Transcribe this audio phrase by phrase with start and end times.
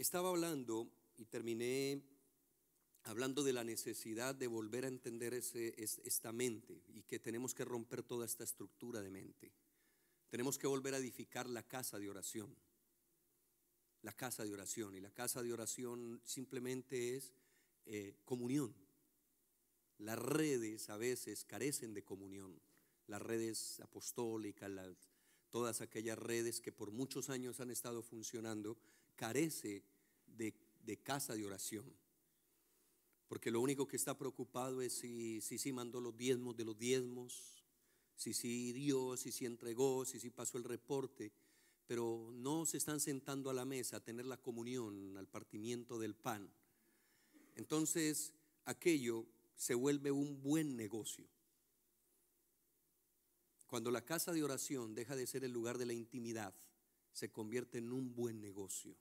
[0.00, 2.02] estaba hablando y terminé
[3.04, 8.02] hablando de la necesidad de volver a entender esta mente y que tenemos que romper
[8.02, 9.52] toda esta estructura de mente.
[10.30, 12.54] Tenemos que volver a edificar la casa de oración.
[14.02, 14.94] La casa de oración.
[14.94, 17.34] Y la casa de oración simplemente es
[17.84, 18.74] eh, comunión.
[19.98, 22.58] Las redes a veces carecen de comunión.
[23.06, 24.70] Las redes apostólicas,
[25.50, 28.78] todas aquellas redes que por muchos años han estado funcionando,
[29.20, 29.84] carece
[30.26, 30.54] de,
[31.02, 31.84] casa de oración.
[33.28, 36.78] Porque lo único que está preocupado es si sí si, mandó los diezmos de los
[36.78, 37.62] diezmos,
[38.16, 41.32] si sí dio, si sí entregó, si sí pasó el reporte,
[41.86, 46.14] pero no se están sentando a la mesa a tener la comunión, al partimiento del
[46.14, 46.50] pan.
[47.56, 48.32] Entonces,
[48.64, 51.28] aquello se vuelve un buen negocio.
[53.66, 56.54] Cuando la casa de oración deja de ser el lugar de la intimidad,
[57.12, 58.96] se convierte en un buen negocio.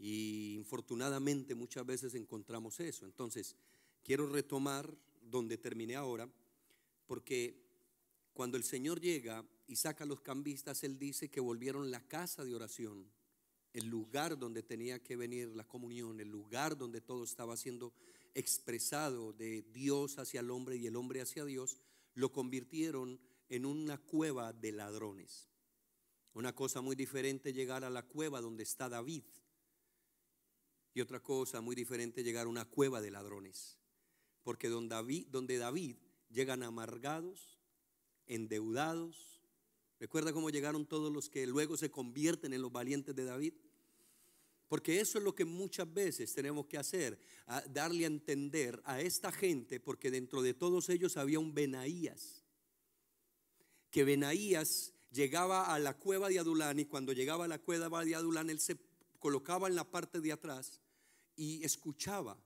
[0.00, 3.04] Y infortunadamente muchas veces encontramos eso.
[3.04, 3.54] Entonces,
[4.02, 6.26] quiero retomar donde terminé ahora,
[7.06, 7.54] porque
[8.32, 12.44] cuando el Señor llega y saca a los cambistas, Él dice que volvieron la casa
[12.44, 13.04] de oración,
[13.74, 17.92] el lugar donde tenía que venir la comunión, el lugar donde todo estaba siendo
[18.34, 21.76] expresado de Dios hacia el hombre y el hombre hacia Dios,
[22.14, 25.48] lo convirtieron en una cueva de ladrones.
[26.32, 29.24] Una cosa muy diferente llegar a la cueva donde está David
[30.94, 33.78] y otra cosa muy diferente llegar a una cueva de ladrones.
[34.42, 35.96] Porque donde David,
[36.30, 37.58] llegan amargados,
[38.26, 39.40] endeudados.
[39.98, 43.54] ¿Recuerda cómo llegaron todos los que luego se convierten en los valientes de David?
[44.68, 47.18] Porque eso es lo que muchas veces tenemos que hacer,
[47.70, 52.44] darle a entender a esta gente, porque dentro de todos ellos había un Benaías.
[53.90, 58.14] Que Benaías llegaba a la cueva de Adulán y cuando llegaba a la cueva de
[58.14, 58.76] Adulán él se
[59.20, 60.80] colocaba en la parte de atrás
[61.36, 62.36] y escuchaba.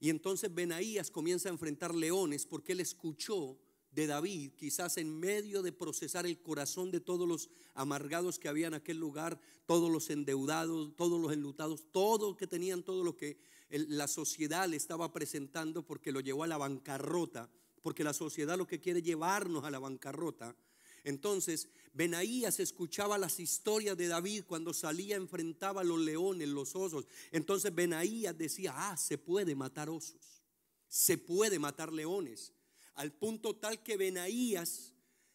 [0.00, 3.56] Y entonces Benaías comienza a enfrentar leones porque él escuchó
[3.92, 8.66] de David, quizás en medio de procesar el corazón de todos los amargados que había
[8.66, 13.38] en aquel lugar, todos los endeudados, todos los enlutados, todo que tenían, todo lo que
[13.68, 17.50] la sociedad le estaba presentando porque lo llevó a la bancarrota,
[17.82, 20.56] porque la sociedad lo que quiere llevarnos a la bancarrota.
[21.04, 27.06] Entonces, Benaías escuchaba las historias de David cuando salía, enfrentaba a los leones, los osos.
[27.32, 30.42] Entonces Benaías decía, ah, se puede matar osos,
[30.88, 32.52] se puede matar leones.
[32.94, 34.92] Al punto tal que Benaías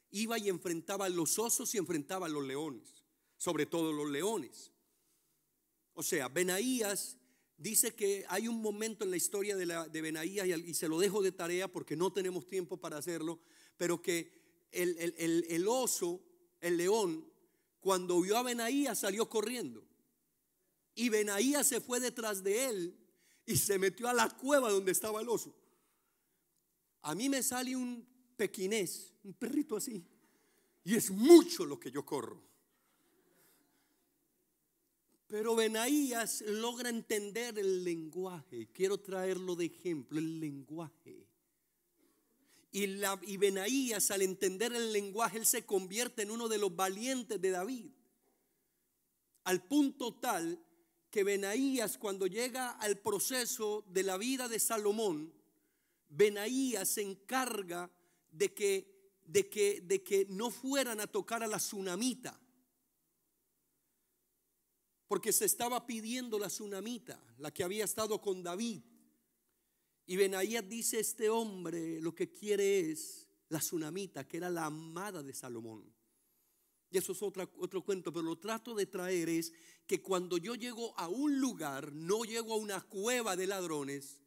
[0.09, 3.03] iba y enfrentaba a los osos y enfrentaba a los leones,
[3.35, 4.71] sobre todo los leones.
[5.93, 7.17] O sea, Benaías
[7.57, 11.31] dice que hay un momento en la historia de, Benaías, y se lo dejo de
[11.31, 13.39] tarea porque no tenemos tiempo para hacerlo,
[13.77, 14.46] pero que
[14.77, 16.21] el, oso,
[16.61, 17.25] el león,
[17.79, 19.83] cuando vio a Benaías salió corriendo.
[20.95, 22.97] Y Benaías se fue detrás de él
[23.45, 25.55] y se metió a la cueva donde estaba el oso.
[27.01, 28.05] A mí me sale un
[28.35, 30.03] pequinés, un perrito así,
[30.83, 32.47] y es mucho lo que yo corro.
[35.27, 38.69] Pero Benaías logra entender el lenguaje.
[38.71, 41.26] Quiero traerlo de ejemplo, el lenguaje.
[42.77, 47.41] Y, la, Benaías, al entender el lenguaje, él se convierte en uno de los valientes
[47.41, 47.87] de David.
[49.45, 50.63] Al punto tal
[51.09, 55.33] que Benaías, cuando llega al proceso de la vida de Salomón,
[56.07, 57.89] Benaías se encarga
[58.29, 62.39] de que, de que, de que no fueran a tocar a la tsunamita.
[65.07, 68.83] Porque se estaba pidiendo la tsunamita, la que había estado con David.
[70.07, 75.21] Y Benaías dice, este hombre lo que quiere es la tsunamita, que era la amada
[75.21, 75.93] de Salomón.
[76.89, 79.51] Y eso es otro, otro cuento, pero lo trato de traer es
[79.85, 84.21] que cuando yo llego a un lugar, no llego a una cueva de ladrones,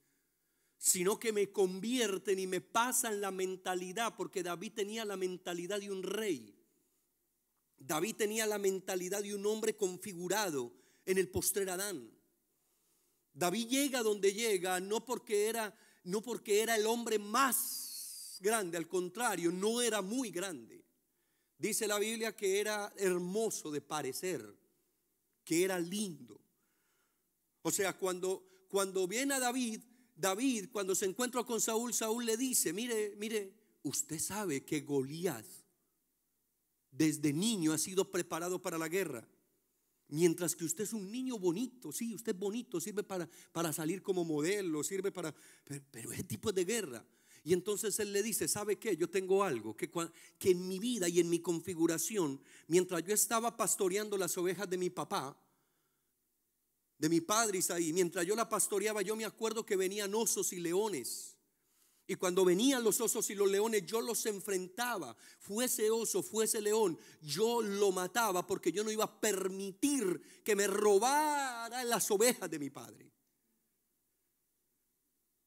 [0.76, 5.90] sino que me convierten y me pasan la mentalidad, porque David tenía la mentalidad de
[5.90, 6.54] un rey.
[7.78, 10.74] David tenía la mentalidad de un hombre configurado
[11.06, 12.10] en el postrer Adán.
[13.32, 15.74] David llega donde llega no porque era
[16.04, 20.84] no porque era el hombre más grande, al contrario, no era muy grande.
[21.58, 24.56] Dice la Biblia que era hermoso de parecer,
[25.44, 26.40] que era lindo.
[27.62, 29.80] O sea, cuando cuando viene a David,
[30.16, 35.44] David cuando se encuentra con Saúl, Saúl le dice, "Mire, mire, usted sabe que Goliat
[36.90, 39.26] desde niño ha sido preparado para la guerra."
[40.10, 44.02] Mientras que usted es un niño bonito, sí, usted es bonito, sirve para, para salir
[44.02, 45.34] como modelo, sirve para...
[45.90, 47.04] Pero, ese tipo de guerra.
[47.44, 48.96] Y entonces él le dice, ¿sabe qué?
[48.96, 49.90] Yo tengo algo que,
[50.38, 54.78] que en mi vida y en mi configuración, mientras yo estaba pastoreando las ovejas de
[54.78, 55.36] mi papá,
[56.98, 60.60] de mi padre Isaí, mientras yo la pastoreaba, yo me acuerdo que venían osos y
[60.60, 61.36] leones.
[62.10, 65.16] Y cuando venían los osos y los leones, yo los enfrentaba.
[65.38, 70.66] Fuese oso, fuese león, yo lo mataba porque yo no iba a permitir que me
[70.66, 73.12] robara las ovejas de mi padre.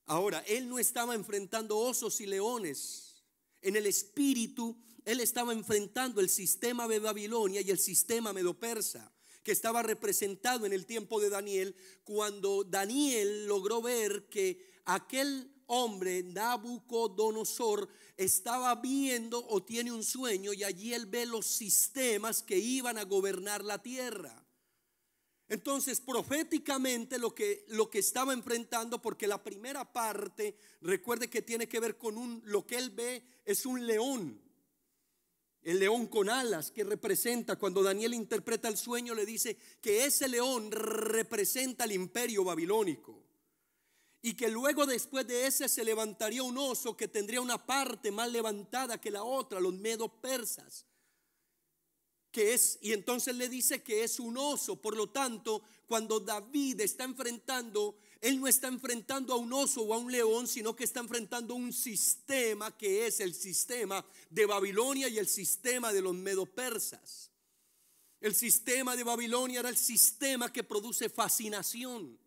[0.06, 3.26] Ahora, él no estaba enfrentando osos y leones.
[3.62, 9.12] En el espíritu, él estaba enfrentando el sistema de Babilonia y el sistema medo-persa
[9.44, 11.76] que estaba representado en el tiempo de Daniel,
[12.06, 20.64] cuando Daniel logró ver que aquel hombre, Nabucodonosor, estaba viendo o tiene un sueño y
[20.64, 24.40] allí él ve los sistemas que iban a gobernar la tierra.
[25.50, 31.68] Entonces, proféticamente lo que, lo que estaba enfrentando, porque la primera parte, recuerde que tiene
[31.68, 34.42] que ver con un, lo que él ve es un león.
[35.62, 40.28] El león con alas que representa, cuando Daniel interpreta el sueño, le dice que ese
[40.28, 43.23] león representa el imperio babilónico
[44.26, 48.32] y que luego después de ese se levantaría un oso que tendría una parte más
[48.32, 50.86] levantada que la otra, los medos persas.
[52.32, 54.82] Que es, y entonces le dice que es un oso.
[54.82, 59.94] Por lo tanto, cuando David está enfrentando, él no está enfrentando a un oso o
[59.94, 65.10] a un león, sino que está enfrentando un sistema que es el sistema de Babilonia
[65.10, 67.30] y el sistema de los medos persas.
[68.22, 72.23] El sistema de Babilonia era el sistema que produce fascinación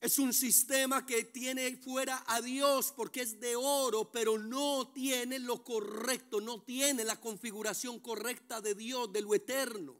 [0.00, 5.40] es un sistema que tiene fuera a Dios porque es de oro, pero no tiene
[5.40, 9.96] lo correcto, no tiene la configuración correcta de Dios, de lo eterno.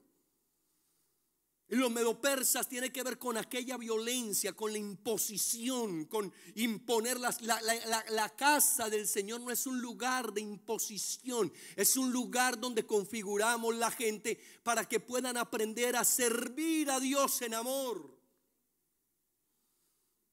[1.71, 7.37] Y los medopersas tiene que ver con aquella violencia, con la imposición, con imponer la,
[7.43, 13.75] la, casa del Señor no es un lugar de imposición, es un lugar donde configuramos
[13.75, 18.18] la gente para que puedan aprender a servir a Dios en amor.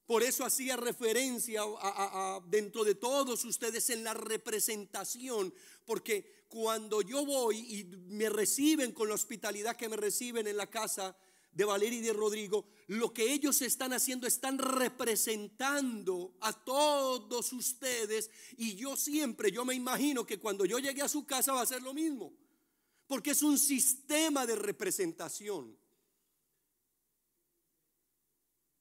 [0.06, 5.52] Por eso hacía referencia a, dentro de todos ustedes en la representación,
[5.84, 10.68] porque cuando yo voy y me reciben con la hospitalidad que me reciben en la
[10.68, 11.18] casa
[11.52, 18.30] de Valeria y de Rodrigo, lo que ellos están haciendo están representando a todos ustedes
[18.58, 21.66] y yo siempre, yo me imagino que cuando yo llegue a su casa va a
[21.66, 22.32] ser lo mismo,
[23.08, 25.76] porque es un sistema de representación.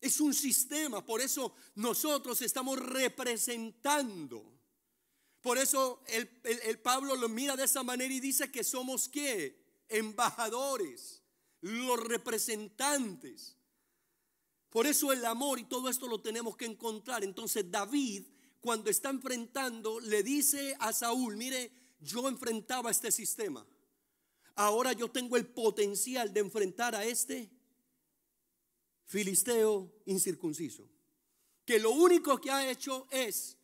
[0.04, 4.52] Es un sistema, por eso nosotros estamos representando.
[5.40, 9.58] Por eso el, Pablo lo mira de esa manera y dice que somos qué?
[9.88, 11.22] Embajadores,
[11.62, 13.56] los representantes.
[14.68, 17.24] Por eso el amor y todo esto lo tenemos que encontrar.
[17.24, 18.24] Entonces David,
[18.60, 23.66] cuando está enfrentando, le dice a Saúl, mire, yo enfrentaba este sistema.
[24.54, 27.50] Ahora yo tengo el potencial de enfrentar a este
[29.04, 30.88] filisteo incircunciso,
[31.64, 33.56] que lo único que ha hecho es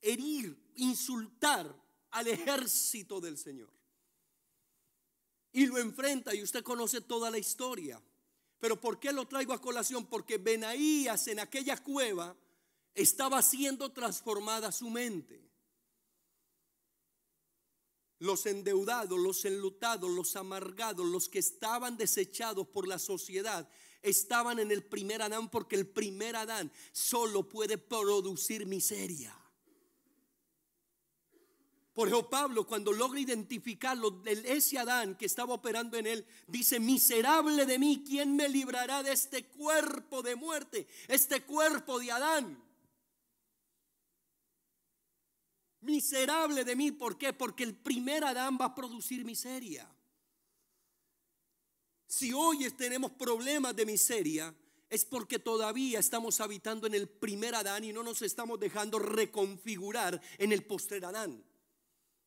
[0.00, 1.74] herir, insultar
[2.10, 3.70] al ejército del Señor.
[5.52, 8.02] Y lo enfrenta y usted conoce toda la historia.
[8.58, 10.06] Pero ¿por qué lo traigo a colación?
[10.06, 12.36] Porque Benaías en aquella cueva
[12.94, 15.42] estaba siendo transformada su mente.
[18.18, 23.68] Los endeudados, los enlutados, los amargados, los que estaban desechados por la sociedad,
[24.02, 29.36] estaban en el primer Adán porque el primer Adán solo puede producir miseria.
[31.92, 37.66] Por eso Pablo cuando logra identificarlo, ese Adán que estaba operando en él, dice, miserable
[37.66, 40.86] de mí, ¿quién me librará de este cuerpo de muerte?
[41.06, 42.62] Este cuerpo de Adán.
[45.82, 47.32] Miserable de mí, ¿por qué?
[47.34, 49.86] Porque el primer Adán va a producir miseria.
[52.12, 54.54] Si hoy tenemos problemas de miseria,
[54.90, 60.20] es porque todavía estamos habitando en el primer Adán y no nos estamos dejando reconfigurar
[60.36, 61.42] en el postrer Adán.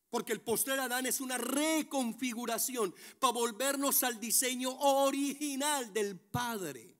[0.09, 6.97] Porque el postrer Adán es una reconfiguración para volvernos al diseño original del Padre.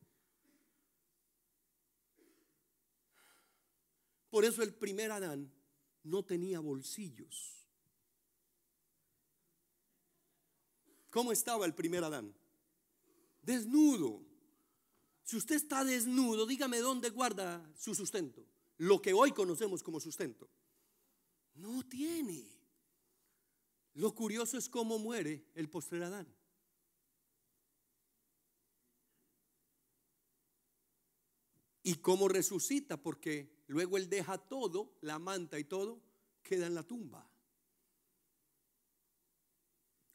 [4.30, 5.51] Por eso el primer Adán
[6.04, 7.65] no tenía bolsillos.
[11.10, 12.45] ¿Cómo estaba el primer Adán?
[13.46, 14.24] Desnudo.
[15.24, 18.46] Si usted está desnudo, dígame dónde guarda su sustento.
[18.78, 20.50] Lo que hoy conocemos como sustento.
[21.56, 22.46] No tiene.
[23.94, 26.28] Lo curioso es cómo muere el postrer Adán.
[31.82, 36.02] Y cómo resucita, porque luego él deja todo, la manta y todo,
[36.44, 37.30] queda en la tumba.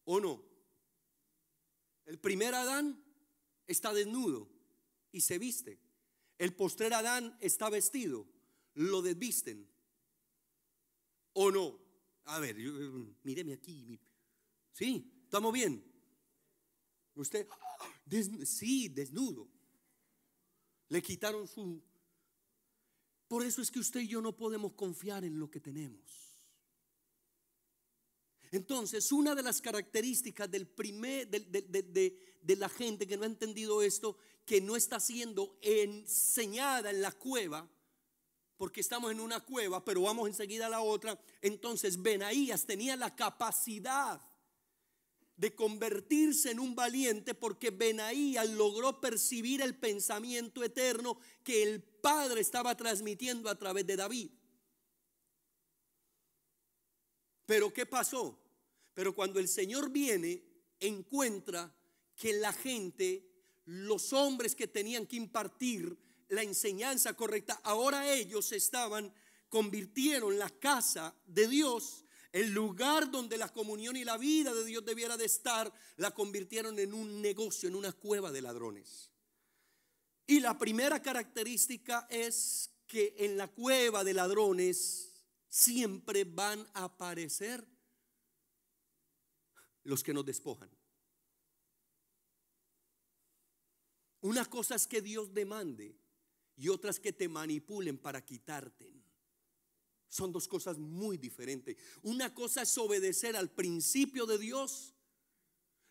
[0.05, 0.43] ¿O no?
[2.05, 3.03] El primer Adán
[3.71, 4.49] está desnudo
[5.12, 5.79] y se viste.
[6.39, 8.27] El postrer Adán está vestido,
[8.75, 9.69] lo desvisten.
[11.35, 11.79] ¿O no?
[12.25, 12.57] A ver,
[13.23, 14.00] míreme aquí.
[14.73, 15.85] Sí, estamos bien.
[17.15, 17.47] Usted,
[18.45, 19.49] sí, desnudo.
[20.89, 21.83] Le quitaron su...
[23.29, 26.30] Por eso es que usted y yo no podemos confiar en lo que tenemos.
[28.52, 34.16] Entonces, una de las características del primer, de, la gente que no ha entendido esto,
[34.45, 37.71] que no está siendo enseñada en la cueva,
[38.57, 41.19] porque estamos en una cueva, pero vamos enseguida a la otra.
[41.40, 44.21] Entonces, Benaías tenía la capacidad
[45.37, 52.42] de convertirse en un valiente porque Benaías logró percibir el pensamiento eterno que el Padre
[52.42, 54.30] estaba transmitiendo a través de David.
[57.50, 58.38] Pero ¿qué pasó?
[58.95, 60.40] Pero cuando el Señor viene,
[60.78, 61.75] encuentra
[62.14, 63.28] que la gente,
[63.64, 69.12] los hombres que tenían que impartir la enseñanza correcta, ahora ellos estaban,
[69.49, 74.85] convirtieron la casa de Dios, el lugar donde la comunión y la vida de Dios
[74.85, 79.11] debiera de estar, la convirtieron en un negocio, en una cueva de ladrones.
[80.25, 85.10] Y la primera característica es que en la cueva de ladrones
[85.50, 87.66] siempre van a aparecer
[89.85, 90.71] los que nos despojan.
[94.23, 95.99] Una cosa es que Dios demande
[96.57, 98.95] y otra es que te manipulen para quitarte.
[100.09, 101.76] Son dos cosas muy diferentes.
[102.02, 104.95] Una cosa es obedecer al principio de Dios,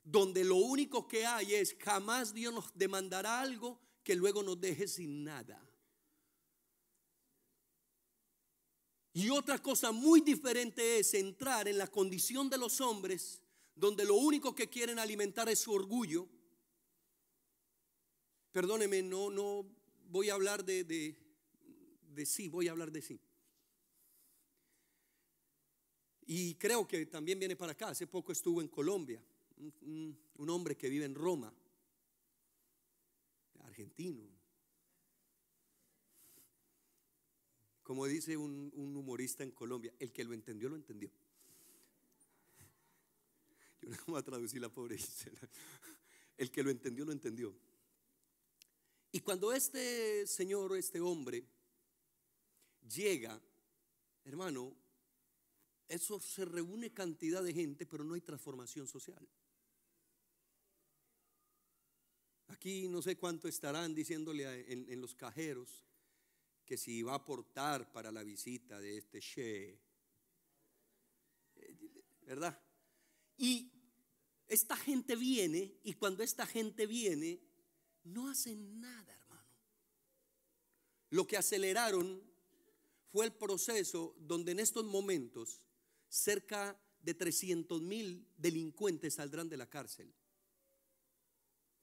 [0.04, 4.88] donde lo único que hay es jamás Dios nos demandará algo que luego nos deje
[4.88, 5.69] sin nada.
[9.20, 13.42] Y otra cosa muy diferente es entrar en la condición de los hombres
[13.76, 16.26] donde lo único que quieren alimentar es su orgullo.
[18.54, 19.66] Perdóneme, no, no
[20.08, 23.20] voy a hablar de, de, sí, voy a hablar de sí.
[26.26, 27.90] Y creo que también viene para acá.
[27.90, 29.22] Hace poco estuvo en Colombia,
[29.82, 30.18] un,
[30.50, 31.54] hombre que vive en Roma,
[33.66, 34.39] argentino.
[37.90, 41.10] Como dice un humorista en Colombia, el que lo entendió, lo entendió.
[43.82, 44.96] Yo no voy a traducir la pobre
[46.38, 47.52] El que lo entendió, lo entendió.
[49.12, 51.44] Y cuando este señor, este hombre,
[52.88, 53.42] llega,
[54.24, 54.76] hermano,
[55.88, 59.28] eso se reúne cantidad de gente, pero no hay transformación social.
[62.50, 65.89] Aquí no sé cuánto estarán diciéndole en, en los cajeros
[66.70, 69.80] que si va a aportar para la visita de este She,
[72.22, 72.62] ¿verdad?
[73.38, 73.72] Y
[74.48, 77.42] esta gente viene y cuando esta gente viene,
[78.04, 79.48] no hacen nada, hermano.
[81.10, 82.22] Lo que aceleraron
[83.12, 85.64] fue el proceso donde en estos momentos
[86.08, 90.14] cerca de 300 mil delincuentes saldrán de la cárcel.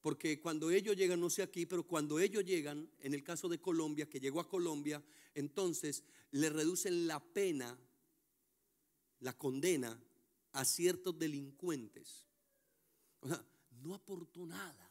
[0.01, 3.59] Porque cuando ellos llegan, no sé aquí, pero cuando ellos llegan, en el caso de
[3.59, 5.03] Colombia, que llegó a Colombia,
[5.35, 7.79] entonces le reducen la pena,
[9.21, 10.01] la condena
[10.53, 12.27] a ciertos delincuentes.
[13.21, 13.45] O sea,
[13.83, 14.91] no aportó nada.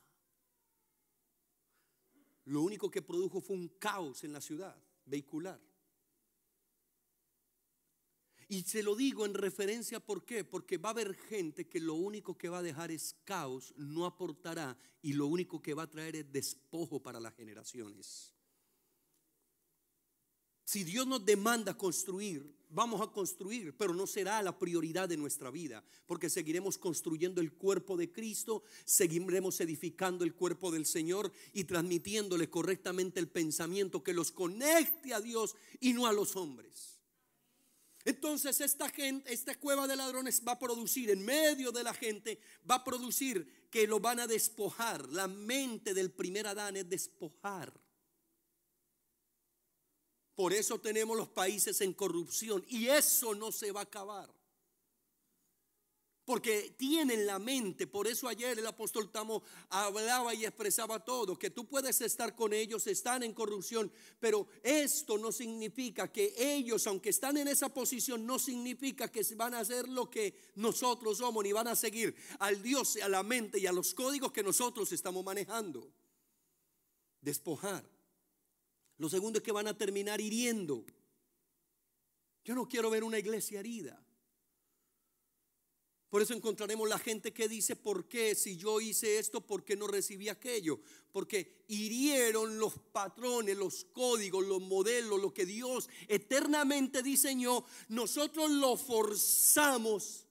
[2.46, 5.60] Lo único que produjo fue un caos en la ciudad vehicular.
[8.48, 10.44] Y se lo digo en referencia, ¿por qué?
[10.44, 14.06] Porque va a haber gente que lo único que va a dejar es caos, no
[14.06, 18.34] aportará y lo único que va a traer es despojo para las generaciones.
[20.64, 25.50] Si Dios nos demanda construir, vamos a construir, pero no será la prioridad de nuestra
[25.50, 31.64] vida, porque seguiremos construyendo el cuerpo de Cristo, seguiremos edificando el cuerpo del Señor y
[31.64, 36.95] transmitiéndole correctamente el pensamiento que los conecte a Dios y no a los hombres.
[38.06, 42.40] Entonces esta gente, esta cueva de ladrones va a producir en medio de la gente,
[42.70, 45.10] va a producir que lo van a despojar.
[45.10, 47.74] La mente del primer Adán es despojar.
[50.36, 54.30] Por eso tenemos los países en corrupción y eso no se va a acabar.
[56.26, 61.52] Porque tienen la mente, por eso ayer el apóstol Tamo hablaba y expresaba todo, que
[61.52, 67.10] tú puedes estar con ellos, están en corrupción, pero esto no significa que ellos, aunque
[67.10, 71.52] están en esa posición, no significa que van a hacer lo que nosotros somos, ni
[71.52, 75.24] van a seguir al Dios, a la mente y a los códigos que nosotros estamos
[75.24, 75.94] manejando.
[77.22, 77.88] Despojar.
[78.98, 80.86] Lo segundo es que van a terminar hiriendo.
[82.44, 84.02] Yo no quiero ver una iglesia herida.
[86.10, 89.76] Por eso encontraremos la gente que dice, ¿por qué si yo hice esto, por qué
[89.76, 90.80] no recibí aquello?
[91.12, 97.66] Porque hirieron los patrones, los códigos, los modelos, lo que Dios eternamente diseñó.
[97.90, 100.26] Nosotros lo forzamos.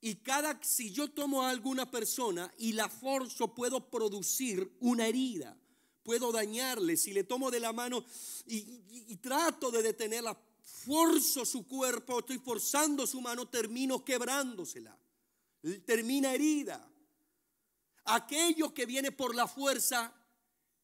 [0.00, 5.56] Y cada, si yo tomo a alguna persona y la forzo, puedo producir una herida.
[6.02, 6.96] Puedo dañarle.
[6.96, 8.04] Si le tomo de la mano
[8.46, 14.96] y, trato de detenerla, forzo su cuerpo, estoy forzando su mano, termino quebrándosela.
[15.84, 16.88] Termina herida.
[18.04, 20.12] Aquello que viene por la fuerza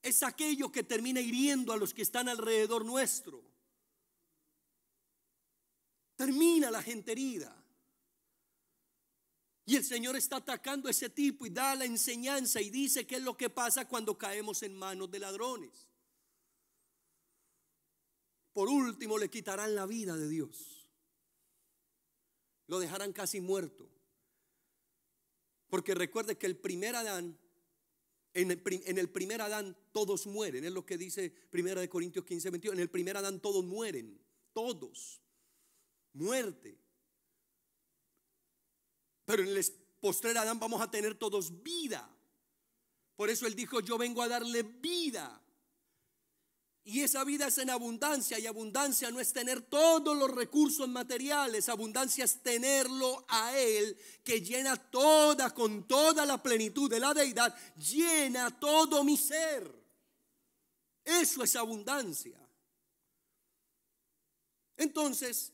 [0.03, 3.43] es aquello que termina hiriendo a los que están alrededor nuestro.
[6.15, 7.55] Termina la gente herida.
[9.67, 13.17] Y el Señor está atacando a ese tipo y da la enseñanza y dice qué
[13.17, 15.88] es lo que pasa cuando caemos en manos de ladrones.
[18.59, 20.91] Por último, le quitarán la vida de Dios.
[22.67, 23.89] Lo dejarán casi muerto.
[25.69, 27.39] Porque recuerde que el primer Adán,
[28.35, 30.65] en el, primer Adán todos mueren.
[30.65, 32.75] Es lo que dice 1 de Corintios 15, 21.
[32.75, 34.21] En el primer Adán todos mueren.
[34.53, 35.21] Todos.
[36.15, 36.77] Muerte.
[39.25, 39.65] Pero en el
[40.01, 42.13] postrer Adán vamos a tener todos vida.
[43.15, 45.45] Por eso él dijo, yo vengo a darle vida
[46.85, 51.69] y esa vida es en abundancia y abundancia no es tener todos los recursos materiales,
[51.69, 57.55] abundancia es tenerlo a Él que llena toda, con toda la plenitud de la deidad,
[57.77, 59.71] llena todo mi ser.
[61.05, 62.39] Eso es abundancia.
[64.77, 65.53] Entonces,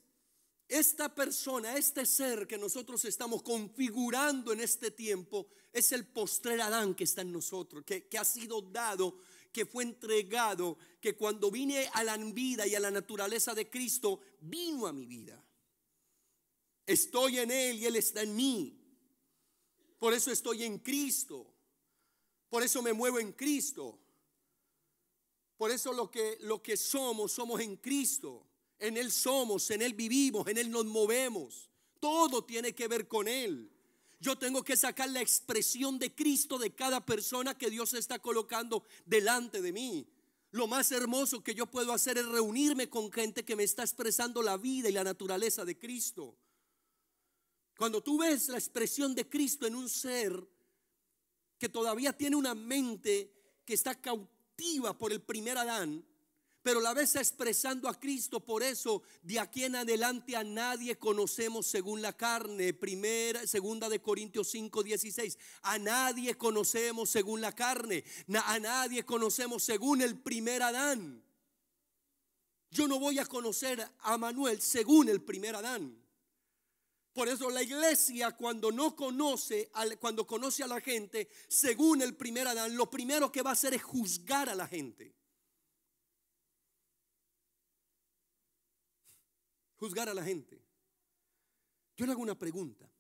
[0.68, 6.94] esta persona, este ser que nosotros estamos configurando en este tiempo, es el postrer Adán
[6.94, 9.18] que está en nosotros, que, que ha sido dado
[9.54, 14.18] que fue entregado, que cuando vine a la vida y a la naturaleza de Cristo,
[14.40, 15.40] vino a mi vida.
[16.84, 18.76] Estoy en Él y Él está en mí.
[19.96, 21.46] Por eso estoy en Cristo.
[22.50, 23.96] Por eso me muevo en Cristo.
[25.56, 28.44] Por eso lo que, lo que somos, somos en Cristo.
[28.80, 31.70] En Él somos, en Él vivimos, en Él nos movemos.
[32.00, 33.70] Todo tiene que ver con Él.
[34.20, 38.84] Yo tengo que sacar la expresión de Cristo de cada persona que Dios está colocando
[39.04, 40.06] delante de mí.
[40.50, 44.40] Lo más hermoso que yo puedo hacer es reunirme con gente que me está expresando
[44.40, 46.38] la vida y la naturaleza de Cristo.
[47.76, 50.48] Cuando tú ves la expresión de Cristo en un ser
[51.58, 53.32] que todavía tiene una mente
[53.64, 56.04] que está cautiva por el primer Adán,
[56.64, 58.40] pero la ves expresando a Cristo.
[58.40, 62.72] Por eso, de aquí en adelante a nadie conocemos según la carne.
[62.72, 65.38] Primera, segunda de Corintios 5, 16.
[65.60, 68.02] A nadie conocemos según la carne.
[68.46, 71.22] A nadie conocemos según el primer Adán.
[72.70, 76.02] Yo no voy a conocer a Manuel según el primer Adán.
[77.12, 82.48] Por eso la iglesia cuando no conoce, cuando conoce a la gente según el primer
[82.48, 85.14] Adán, lo primero que va a hacer es juzgar a la gente.
[89.84, 90.58] Juzgar a la gente.
[91.94, 92.90] Yo le hago una pregunta.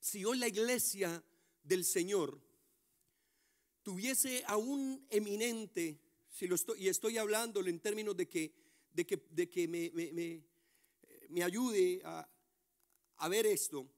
[0.00, 1.22] Si hoy la iglesia
[1.62, 2.40] del Señor
[3.84, 8.52] tuviese a un eminente, si lo estoy, y estoy hablándole en términos de que,
[8.92, 10.42] de que, de que me, me,
[11.28, 12.28] me, ayude a,
[13.18, 13.88] a, ver esto,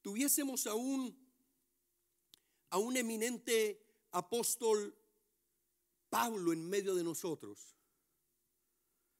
[0.00, 1.14] tuviésemos a un,
[2.70, 4.96] a un eminente apóstol
[6.08, 7.76] Pablo en medio de nosotros,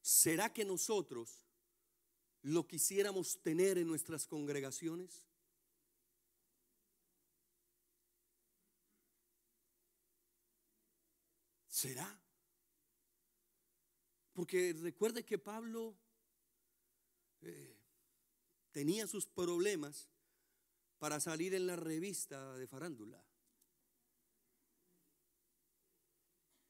[0.00, 1.49] ¿será que nosotros
[2.42, 5.26] lo quisiéramos tener en nuestras congregaciones?
[11.68, 12.20] ¿Será?
[14.33, 15.96] Porque recuerde que Pablo
[17.42, 17.76] eh,
[18.70, 20.09] tenía sus problemas
[20.98, 23.24] para salir en la revista de farándula.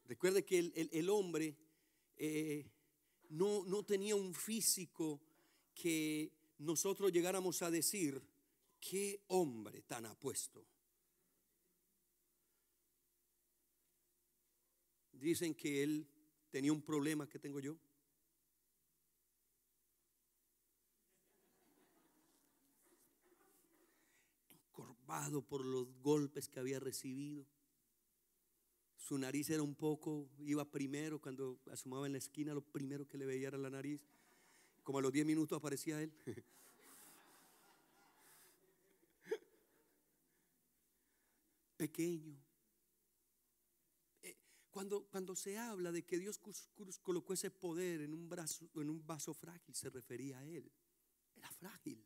[0.05, 1.57] Recuerde que el, hombre
[2.17, 2.71] eh,
[3.29, 5.21] no, no tenía un físico
[5.75, 8.23] que nosotros llegáramos a decir,
[8.81, 10.65] qué hombre tan apuesto.
[15.13, 16.07] Dicen que él
[16.51, 17.77] tenía un problema que tengo yo.
[24.51, 27.47] Encorvado por los golpes que había recibido.
[28.97, 33.19] Su nariz era un poco, iba primero cuando asomaba en la esquina, lo primero que
[33.19, 34.01] le veía era la nariz.
[34.91, 36.13] Como a los 10 minutos aparecía él.
[41.77, 42.37] Pequeño.
[44.21, 44.37] Eh,
[44.73, 46.41] cuando, cuando se habla de que Dios
[47.03, 50.69] colocó ese poder en un, brazo, en un vaso frágil, se refería a él.
[51.37, 52.05] Era frágil.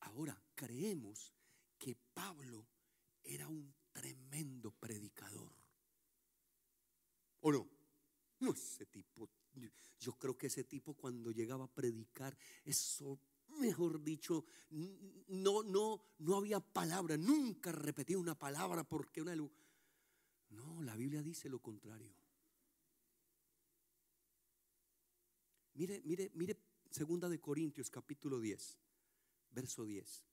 [0.00, 1.32] Ahora, creemos
[1.78, 2.66] que Pablo
[3.22, 5.54] era un tremendo predicador.
[7.42, 7.70] ¿O no?
[8.40, 9.30] No, ese tipo,
[10.00, 13.20] yo creo que ese tipo cuando llegaba a predicar, eso,
[13.58, 14.44] mejor dicho,
[15.28, 19.36] no, no, no había palabra, nunca repetía una palabra porque una...
[19.36, 22.12] No, la Biblia dice lo contrario.
[25.74, 26.56] Mire, mire, mire,
[26.90, 28.78] segunda de Corintios capítulo 10,
[29.52, 30.24] verso 10.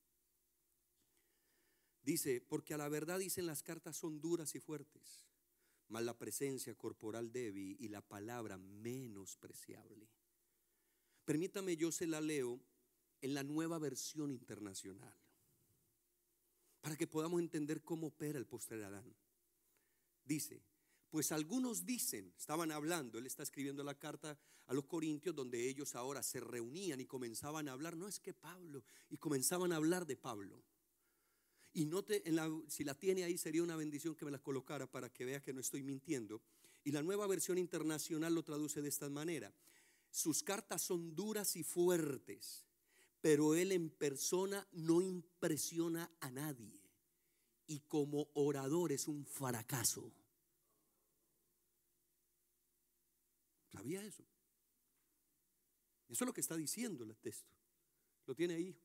[2.02, 5.27] Dice, porque a la verdad dicen las cartas son duras y fuertes,
[5.90, 10.10] mas la presencia corporal débil y la palabra menospreciable.
[11.26, 12.60] Permítame, yo se la leo
[13.22, 15.14] en la nueva versión internacional,
[16.82, 19.16] para que podamos entender cómo opera el postrer Adán.
[20.24, 20.62] Dice,
[21.10, 25.96] pues algunos dicen, estaban hablando, él está escribiendo la carta a los corintios donde ellos
[25.96, 30.06] ahora se reunían y comenzaban a hablar, no es que Pablo, y comenzaban a hablar
[30.06, 30.64] de Pablo.
[31.74, 34.88] Y note, en la, si la tiene ahí sería una bendición que me la colocara
[34.88, 36.42] para que vea que no estoy mintiendo.
[36.84, 39.54] Y la nueva versión internacional lo traduce de esta manera.
[40.10, 42.66] Sus cartas son duras y fuertes,
[43.22, 46.82] pero él en persona no impresiona a nadie.
[47.68, 50.12] Y como orador es un fracaso.
[53.72, 54.24] ¿Sabía eso?
[56.10, 57.54] Eso es lo que está diciendo el texto.
[58.26, 58.76] Lo tiene ahí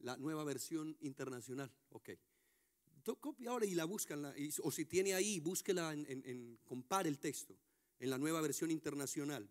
[0.00, 1.70] la nueva versión internacional.
[1.90, 2.10] Ok.
[3.20, 7.56] Copia ahora y la buscan, o si tiene ahí, búsquela, en, compare el texto
[8.00, 9.48] en la nueva versión internacional.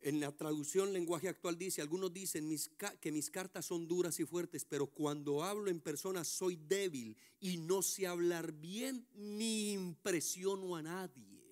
[0.00, 2.54] En la traducción lenguaje actual dice, algunos dicen
[3.00, 7.56] que mis cartas son duras y fuertes, pero cuando hablo en persona soy débil y
[7.56, 11.43] no sé hablar bien ni impresiono a nadie.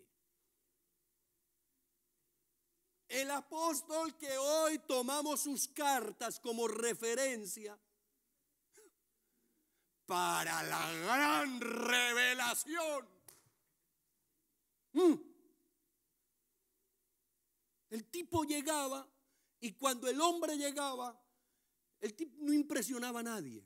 [3.13, 7.79] El apóstol que hoy tomamos sus cartas como referencia
[10.07, 13.07] para la gran revelación.
[14.95, 15.13] Mm.
[17.91, 19.07] El tipo llegaba
[19.61, 21.23] y cuando el hombre llegaba,
[22.01, 23.63] el tipo no impresionaba a nadie.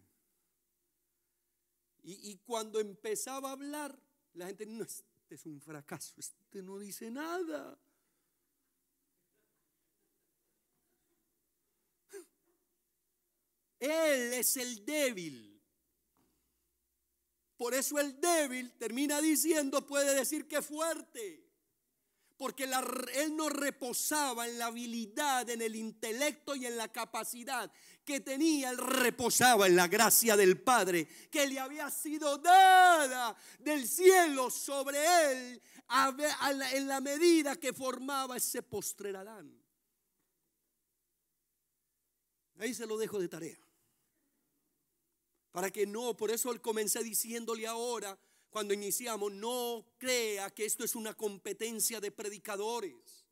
[2.02, 3.96] Y, y cuando empezaba a hablar,
[4.32, 7.78] la gente, no, este es un fracaso, este no dice nada.
[13.78, 15.62] Él es el débil.
[17.56, 21.44] Por eso el débil termina diciendo, puede decir que fuerte.
[22.36, 27.72] Porque él no reposaba en la habilidad, en el intelecto y en la capacidad
[28.04, 28.70] que tenía.
[28.70, 34.98] Él reposaba en la gracia del Padre que le había sido dada del cielo sobre
[35.32, 35.62] él
[36.74, 39.58] en la medida que formaba ese postrer Adán.
[42.58, 43.65] Ahí se lo dejo de tarea.
[45.56, 48.18] Para que no, por eso él comencé diciéndole ahora,
[48.50, 53.24] cuando iniciamos, no crea que esto es una competencia de predicadores.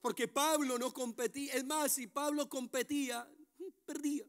[0.00, 3.30] Porque Pablo no competía, es más, si Pablo competía,
[3.84, 4.24] perdía.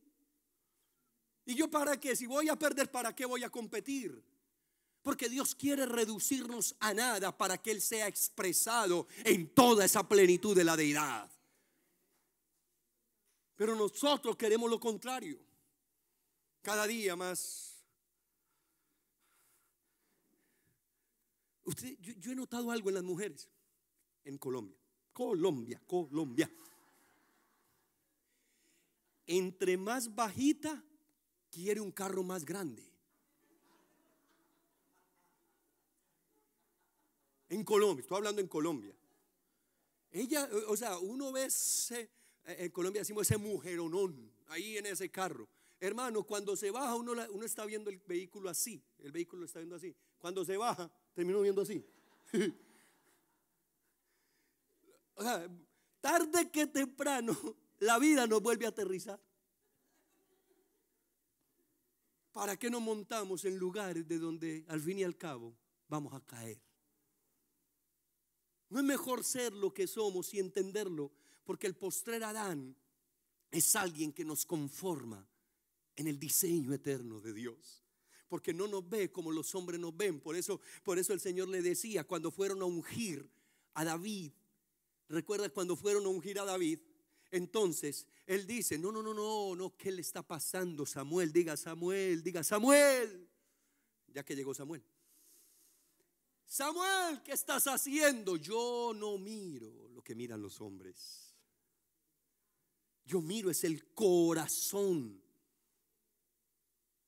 [1.45, 2.13] ¿Y yo para qué?
[2.13, 4.21] Si voy a perder, ¿para qué voy a competir?
[5.01, 10.57] Porque Dios quiere reducirnos a nada para que Él sea expresado en toda esa plenitud
[10.57, 11.31] de la deidad.
[13.55, 15.47] Pero nosotros queremos lo contrario
[16.61, 17.75] cada día más.
[21.63, 23.49] Usted, yo, he notado algo en las mujeres
[24.23, 24.77] en Colombia.
[25.13, 26.49] Colombia, Colombia.
[29.27, 30.83] Entre más bajita,
[31.51, 32.83] quiere un carro más grande.
[37.49, 38.95] En Colombia, estoy hablando en Colombia.
[40.11, 42.09] Ella, o sea, uno ve ese,
[42.45, 45.47] en Colombia decimos ese mujeronón ahí en ese carro.
[45.79, 47.13] Hermano, cuando se baja uno,
[47.43, 49.95] está viendo el vehículo así, el vehículo lo está viendo así.
[50.17, 51.85] Cuando se baja, termino viendo así.
[55.15, 55.49] o sea,
[56.01, 57.33] tarde que temprano,
[57.79, 59.21] la vida nos vuelve a aterrizar.
[62.33, 65.55] ¿Para qué nos montamos en lugares de donde al fin y al cabo
[65.87, 66.59] vamos a caer?
[68.69, 71.11] No es mejor ser lo que somos y entenderlo,
[71.45, 72.75] porque el postrer Adán
[73.49, 75.28] es alguien que nos conforma
[75.99, 77.83] en el diseño eterno de Dios.
[78.29, 80.21] Porque no nos ve como los hombres nos ven.
[80.21, 83.29] Por eso, por eso el Señor le decía cuando fueron a ungir
[83.73, 84.31] a David.
[85.09, 86.79] Recuerda cuando fueron a ungir a David.
[87.31, 91.33] Entonces él dice: No, no, no, no, no, ¿qué le está pasando, Samuel?
[91.33, 93.27] Diga Samuel, diga Samuel.
[94.07, 94.81] Ya que llegó Samuel.
[96.45, 98.37] Samuel, ¿qué estás haciendo?
[98.37, 101.35] Yo no miro lo que miran los hombres.
[103.05, 105.28] yo miro es el corazón.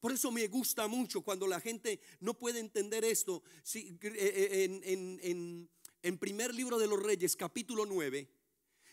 [0.01, 3.43] Por eso me gusta mucho cuando la gente no puede entender esto.
[3.63, 5.69] Si, eh, eh, en, en,
[6.01, 8.27] en, primer libro de los Reyes, capítulo 9,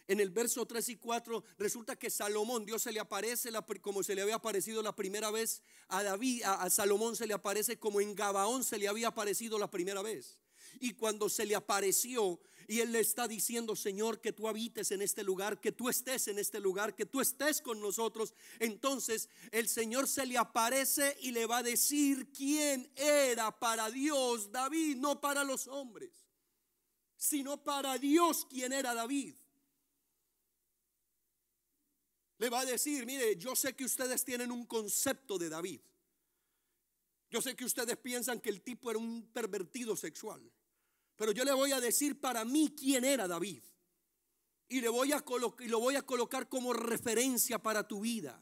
[0.06, 4.14] en el verso 3 y 4 resulta que Salomón, Dios se le aparece como se
[4.14, 8.14] le había aparecido la primera vez a David, a, Salomón se le aparece como en
[8.14, 10.38] Gabaón se le había aparecido la primera vez.
[10.80, 15.02] Y cuando se le apareció y él le está diciendo, Señor, que tú habites en
[15.02, 19.68] este lugar, que tú estés en este lugar, que tú estés con nosotros, entonces el
[19.68, 25.20] Señor se le aparece y le va a decir quién era para Dios David, no
[25.20, 26.10] para los hombres,
[27.16, 29.34] sino para Dios quién era David
[32.38, 35.80] le va a decir, mire, yo sé que ustedes tienen un concepto de David.
[37.30, 40.40] Yo sé que ustedes piensan que el tipo era un pervertido sexual.
[41.18, 43.60] Pero yo le voy a decir para mí quién era David.
[44.68, 45.24] Y, le voy a
[45.66, 48.40] lo voy a colocar como referencia para tu vida.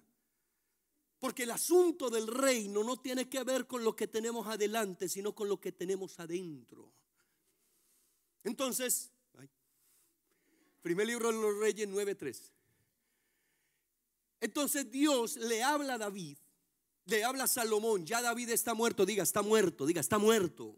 [1.19, 5.35] Porque el asunto del reino no tiene que ver con lo que tenemos adelante, sino
[5.35, 6.93] con lo que tenemos adentro.
[8.45, 9.11] Entonces,
[10.83, 12.53] primer libro de los Reyes 9:3.
[14.41, 16.37] Entonces Dios le habla a David,
[17.07, 20.77] le habla a Salomón, ya David está muerto, diga, está muerto, diga, está muerto.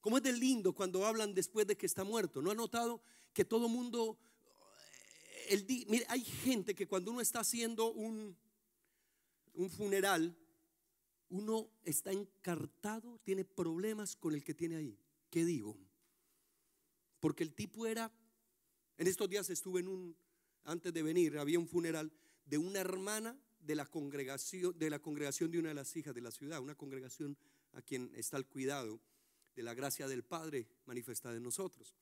[0.00, 2.40] ¿Cómo es de lindo cuando hablan después de que está muerto?
[2.40, 4.18] ¿No ha notado que todo mundo,
[5.32, 8.36] eh, el, mire, hay gente que cuando uno está haciendo un,
[9.54, 10.36] un funeral,
[11.28, 14.98] uno está encartado, tiene problemas con el que tiene ahí.
[15.30, 15.76] ¿Qué digo?
[17.20, 18.10] Porque el tipo era,
[18.96, 20.16] en estos días estuve en un,
[20.64, 22.10] antes de venir, había un funeral
[22.44, 26.22] de una hermana de la congregación de la congregación de una de las hijas de
[26.22, 27.36] la ciudad, una congregación
[27.74, 29.00] a quien está el cuidado
[29.54, 31.94] de la gracia del Padre manifestada en nosotros.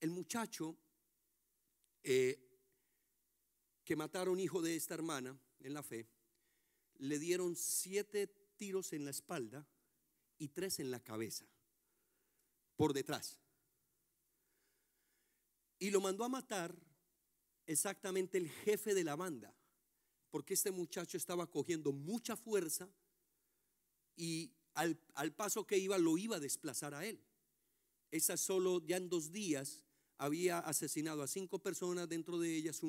[0.00, 0.76] El muchacho
[2.02, 2.38] eh,
[3.84, 6.06] que mataron hijo de esta hermana en la fe,
[6.98, 9.66] le dieron siete tiros en la espalda
[10.38, 11.46] y tres en la cabeza,
[12.76, 13.38] por detrás.
[15.78, 16.74] Y lo mandó a matar
[17.66, 19.54] exactamente el jefe de la banda
[20.36, 22.88] porque este muchacho estaba cogiendo mucha fuerza
[24.16, 27.20] y al, paso que iba lo iba a desplazar a él.
[28.10, 29.82] Esa solo ya en dos días
[30.18, 32.80] había asesinado a cinco personas, dentro de ellas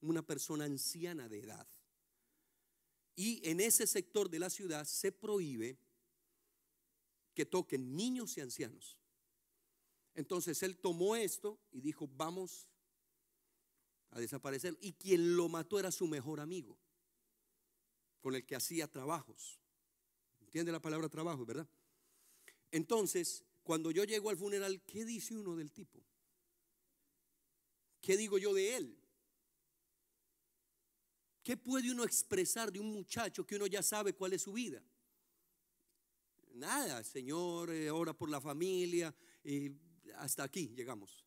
[0.00, 1.68] una persona anciana de edad.
[3.16, 5.78] Y en ese sector de la ciudad se prohíbe
[7.34, 8.96] que toquen niños y ancianos.
[10.14, 12.68] Entonces él tomó esto y dijo, vamos
[14.10, 14.78] a desaparecer.
[14.80, 16.78] Y quien lo mató era su mejor amigo,
[18.20, 19.63] con el que hacía trabajos.
[20.54, 21.68] ¿Entiende la palabra trabajo, verdad?
[22.70, 26.00] Entonces, cuando yo llego al funeral, ¿qué dice uno del tipo?
[28.00, 28.96] ¿Qué digo yo de él?
[31.42, 34.80] ¿Qué puede uno expresar de un muchacho que uno ya sabe cuál es su vida?
[36.52, 39.12] Nada, Señor, eh, ora por la familia,
[39.42, 39.72] y
[40.18, 41.24] hasta aquí llegamos.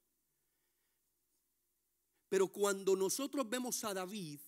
[2.29, 4.39] Pero cuando nosotros vemos a David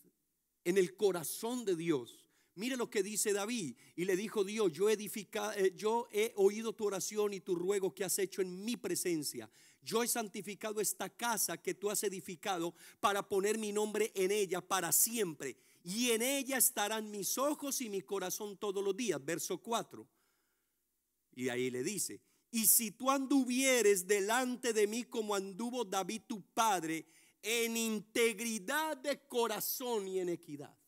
[0.64, 2.29] en el corazón de Dios,
[2.60, 3.76] mire lo que dice David.
[3.96, 8.04] Y le dijo Dios, yo, eh, yo he oído tu oración y tu ruego que
[8.04, 9.50] has hecho en mi presencia.
[9.82, 14.62] Yo he santificado esta casa que tú has edificado para poner mi nombre en ella
[14.62, 15.58] para siempre.
[15.84, 19.24] Y en ella estarán mis ojos y mi corazón todos los días.
[19.24, 20.06] Verso 4.
[21.36, 26.42] Y ahí le dice, y si tú anduvieres delante de mí como anduvo David tu
[26.42, 27.06] padre,
[27.42, 30.79] en integridad de corazón y en equidad.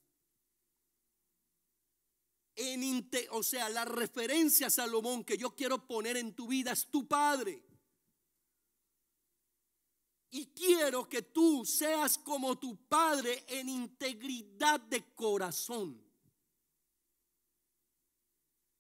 [2.63, 6.85] En o sea, la referencia a Salomón que yo quiero poner en tu vida es
[6.85, 7.63] tu padre.
[10.29, 15.99] Y quiero que tú seas como tu padre en integridad de corazón.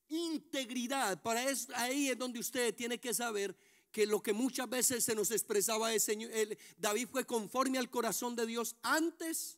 [0.09, 3.57] Integridad, para eso ahí es donde usted tiene que saber
[3.91, 6.31] que lo que muchas veces se nos expresaba es, Señor,
[6.77, 9.57] David fue conforme al corazón de Dios antes,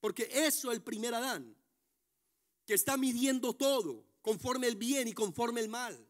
[0.00, 1.56] porque eso es el primer Adán,
[2.66, 6.08] que está midiendo todo, conforme el bien y conforme el mal.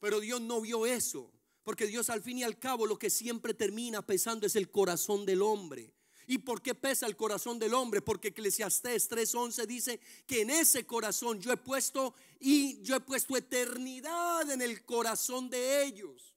[0.00, 3.54] Pero Dios no vio eso, porque Dios al fin y al cabo lo que siempre
[3.54, 5.94] termina pesando es el corazón del hombre.
[6.26, 8.00] ¿Y por qué pesa el corazón del hombre?
[8.00, 13.36] Porque Eclesiastés 3:11 dice que en ese corazón yo he puesto y yo he puesto
[13.36, 16.31] eternidad en el corazón de ellos.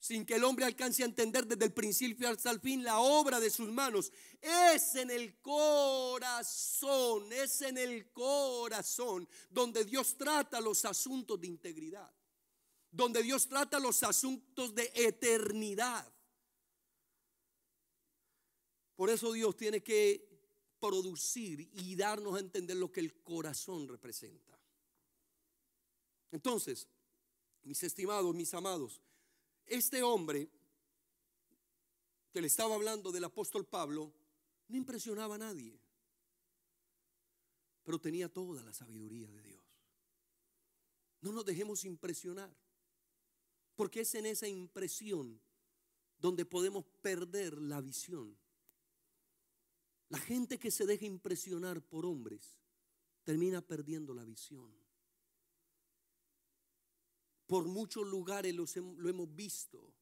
[0.00, 3.38] Sin que el hombre alcance a entender desde el principio hasta el fin la obra
[3.38, 4.10] de sus manos.
[4.40, 12.10] Es en el corazón, es en el corazón donde Dios trata los asuntos de integridad.
[12.90, 16.10] Donde Dios trata los asuntos de eternidad.
[18.96, 20.28] Por eso Dios tiene que
[20.80, 24.58] producir y darnos a entender lo que el corazón representa.
[26.32, 26.88] Entonces,
[27.62, 29.00] mis estimados, mis amados,
[29.70, 30.50] este hombre
[32.32, 34.12] que le estaba hablando del apóstol Pablo
[34.68, 35.80] no impresionaba a nadie,
[37.82, 39.64] pero tenía toda la sabiduría de Dios.
[41.22, 42.54] No nos dejemos impresionar,
[43.76, 45.40] porque es en esa impresión
[46.18, 48.36] donde podemos perder la visión.
[50.08, 52.58] La gente que se deja impresionar por hombres
[53.22, 54.79] termina perdiendo la visión.
[57.50, 59.92] Por muchos lugares lo hemos visto.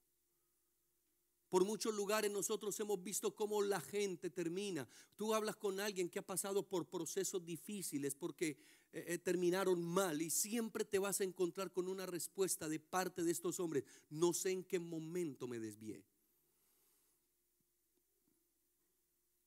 [1.48, 4.86] Por muchos lugares nosotros hemos visto cómo la gente termina.
[5.16, 8.58] Tú hablas con alguien que ha pasado por procesos difíciles porque
[8.92, 13.24] eh, eh, terminaron mal y siempre te vas a encontrar con una respuesta de parte
[13.24, 13.84] de estos hombres.
[14.10, 16.04] No sé en qué momento me desvié.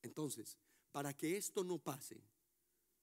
[0.02, 0.58] Entonces,
[0.92, 2.20] para que esto no pase,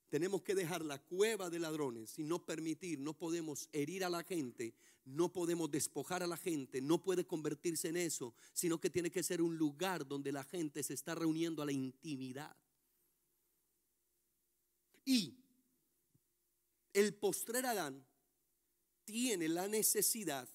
[0.09, 4.23] tenemos que dejar la cueva de ladrones y no permitir, no podemos herir a la
[4.25, 9.11] gente, no podemos despojar a la gente, no puede convertirse en eso, sino que tiene
[9.11, 12.57] que ser un lugar donde la gente se está reuniendo a la intimidad.
[15.05, 15.38] Y
[16.92, 18.05] el postrer Adán
[19.05, 20.49] tiene la necesidad,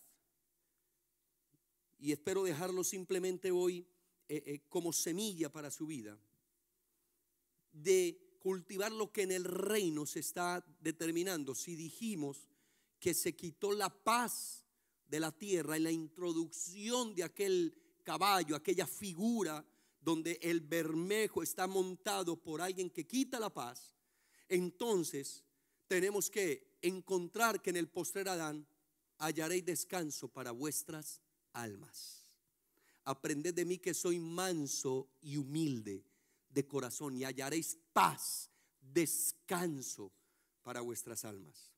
[2.00, 3.88] y espero dejarlo simplemente hoy
[4.28, 6.18] eh, eh, como semilla para su vida,
[7.72, 11.56] de cultivar lo que en el reino se está determinando.
[11.56, 12.46] Si dijimos
[13.00, 14.66] que se quitó la paz
[15.08, 19.66] de la tierra en la introducción de aquel caballo, aquella figura
[20.02, 23.96] donde el bermejo está montado por alguien que quita la paz,
[24.50, 25.46] entonces
[25.88, 28.68] tenemos que encontrar que en el postrer Adán
[29.20, 31.22] hallaréis descanso para vuestras
[31.54, 32.26] almas.
[33.06, 36.04] Aprended de mí que soy manso y humilde
[36.54, 40.12] de corazón y hallaréis paz, descanso
[40.62, 41.72] para vuestras almas.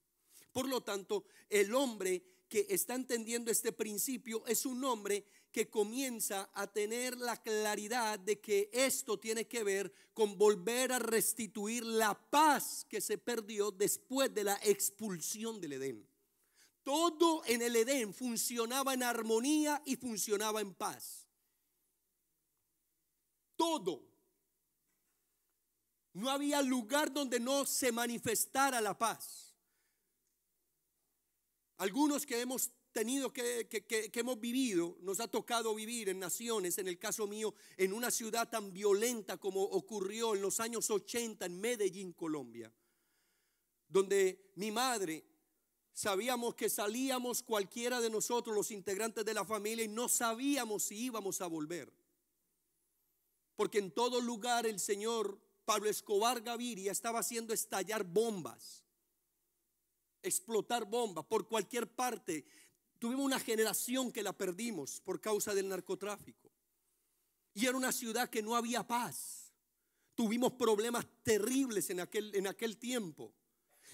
[0.52, 6.50] Por lo tanto, el hombre que está entendiendo este principio es un hombre que comienza
[6.54, 12.14] a tener la claridad de que esto tiene que ver con volver a restituir la
[12.30, 16.08] paz que se perdió después de la expulsión del Edén.
[16.84, 21.26] Todo en el Edén funcionaba en armonía y funcionaba en paz.
[23.56, 24.15] Todo.
[26.16, 29.54] No había lugar donde no se manifestara la paz.
[31.78, 36.88] Algunos que hemos tenido que, que, hemos vivido, nos ha tocado vivir en naciones, en
[36.88, 41.60] el caso mío, en una ciudad tan violenta como ocurrió en los años 80 en
[41.60, 42.72] Medellín, Colombia,
[43.90, 45.26] donde mi madre
[45.92, 50.96] sabíamos que salíamos cualquiera de nosotros, los integrantes de la familia, y no sabíamos si
[50.98, 51.92] íbamos a volver.
[53.58, 58.84] Porque en todo lugar el Señor Pablo Escobar Gaviria estaba haciendo estallar bombas,
[60.22, 62.46] explotar bombas por cualquier parte.
[63.00, 66.52] Tuvimos una generación que la perdimos por causa del narcotráfico.
[67.54, 69.52] Y era una ciudad que no había paz.
[70.14, 73.34] Tuvimos problemas terribles en aquel, en aquel tiempo.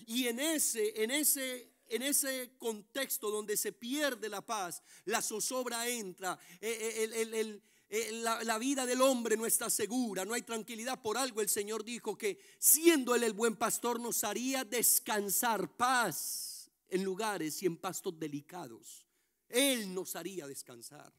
[0.06, 5.88] Y en ese, en ese en ese contexto donde se pierde la paz, la zozobra
[5.90, 7.62] entra, eh, eh, el,
[7.94, 11.02] eh, la, vida del hombre no está segura, no hay tranquilidad.
[11.02, 16.72] Por algo el Señor dijo que siendo Él el buen pastor nos haría descansar paz
[16.88, 19.06] en lugares y en pastos delicados.
[19.50, 21.14] Él nos haría descansar.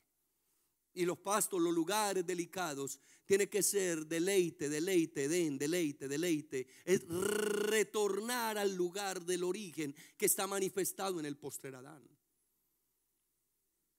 [0.95, 6.67] Y los pastos, los lugares delicados, tiene que ser deleite, deleite, den, deleite, deleite.
[6.87, 12.03] Es retornar al lugar del origen que está manifestado en el postrer Adán.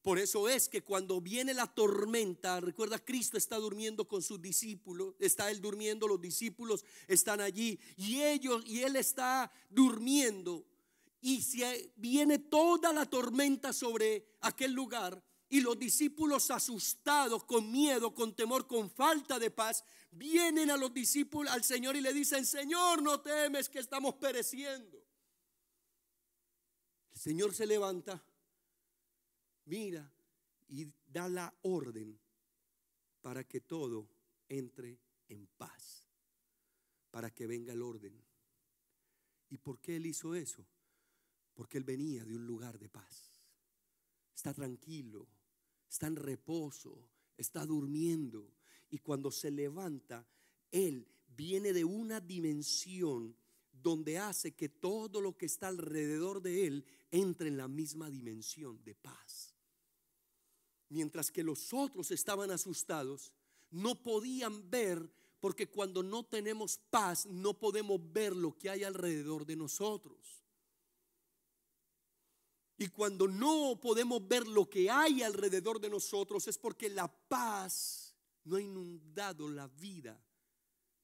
[0.03, 5.15] Por eso es que cuando viene la tormenta, recuerda, Cristo está durmiendo con sus discípulos,
[5.17, 10.67] está él durmiendo, los discípulos están allí y ellos y él está durmiendo
[11.21, 11.63] y si
[11.95, 18.67] viene toda la tormenta sobre aquel lugar y los discípulos asustados, con miedo, con temor,
[18.67, 23.21] con falta de paz, vienen a los discípulos al Señor y le dicen, "Señor, no
[23.21, 25.01] temes que estamos pereciendo."
[27.13, 28.21] El Señor se levanta
[29.65, 30.11] mira
[30.69, 32.19] y da la orden
[33.21, 34.07] para que todo
[34.49, 34.99] entre
[35.29, 36.07] en paz,
[37.11, 38.13] para que venga el orden.
[39.49, 40.65] ¿Y por qué él hizo eso?
[41.53, 43.31] Porque él venía de un lugar de paz.
[44.35, 45.27] Está tranquilo,
[45.87, 48.51] está en reposo, está durmiendo.
[48.89, 50.25] Y cuando se levanta,
[50.71, 53.35] él viene de una dimensión
[53.71, 58.83] donde hace que todo lo que está alrededor de él entre en la misma dimensión
[58.83, 59.52] de paz.
[60.93, 63.33] Mientras que los otros estaban asustados,
[63.71, 69.43] no podían ver porque cuando no tenemos paz no podemos ver lo que hay alrededor
[69.43, 70.43] de nosotros.
[72.77, 78.15] Y cuando no podemos ver lo que hay alrededor de nosotros es porque la paz
[78.43, 80.23] no ha inundado la vida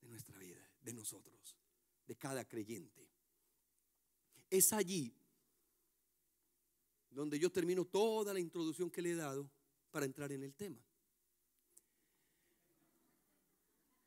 [0.01, 1.57] de nuestra vida, de nosotros,
[2.05, 3.09] de cada creyente.
[4.51, 5.11] Es allí
[7.09, 9.49] donde yo termino toda la introducción que le he dado
[9.91, 10.79] para entrar en el tema.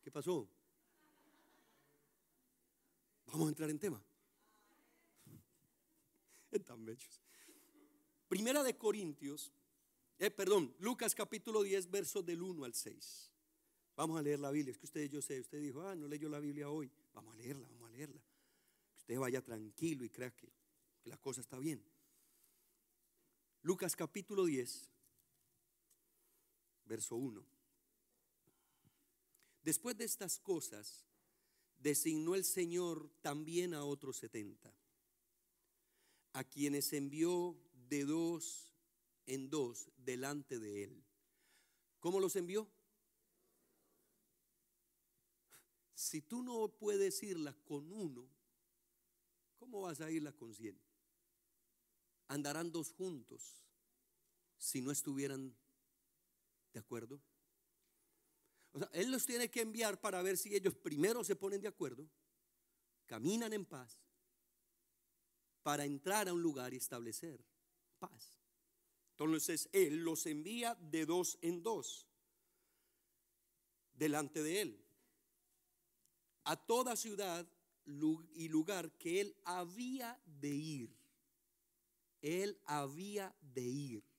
[0.02, 0.48] ¿Qué pasó?
[3.26, 4.02] Vamos a entrar en tema.
[6.50, 7.22] Están bellos.
[8.28, 9.52] Primera de Corintios,
[10.18, 13.30] eh, perdón, Lucas capítulo 10, versos del 1 al 6.
[13.96, 14.72] Vamos a leer la Biblia.
[14.72, 16.90] Es que usted, yo sé, usted dijo, ah, no leyó la Biblia hoy.
[17.12, 18.22] Vamos a leerla, vamos a leerla.
[18.92, 20.52] Que usted vaya tranquilo y crea que,
[21.02, 21.84] que la cosa está bien.
[23.62, 24.90] Lucas capítulo 10,
[26.84, 27.44] verso 1.
[29.62, 31.06] Después de estas cosas,
[31.78, 34.74] designó el Señor también a otros setenta,
[36.32, 37.56] a quienes envió
[37.88, 38.72] de dos
[39.26, 41.04] en dos delante de él.
[42.00, 42.68] ¿Cómo los envió?
[45.94, 48.28] Si tú no puedes irla con uno,
[49.58, 50.76] ¿cómo vas a irla con cien?
[52.26, 53.62] Andarán dos juntos
[54.58, 55.54] si no estuvieran
[56.72, 57.20] de acuerdo.
[58.72, 61.68] O sea, Él los tiene que enviar para ver si ellos primero se ponen de
[61.68, 62.08] acuerdo,
[63.06, 63.98] caminan en paz,
[65.62, 67.44] para entrar a un lugar y establecer
[67.98, 68.38] paz.
[69.12, 72.08] Entonces Él los envía de dos en dos
[73.94, 74.84] delante de Él
[76.44, 77.46] a toda ciudad
[77.84, 80.96] y lugar que Él había de ir.
[82.20, 84.11] Él había de ir.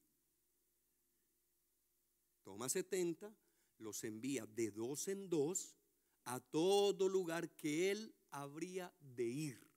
[2.44, 3.36] Toma 70,
[3.78, 5.76] los envía de dos en dos
[6.26, 9.68] a todo lugar que Él habría de ir.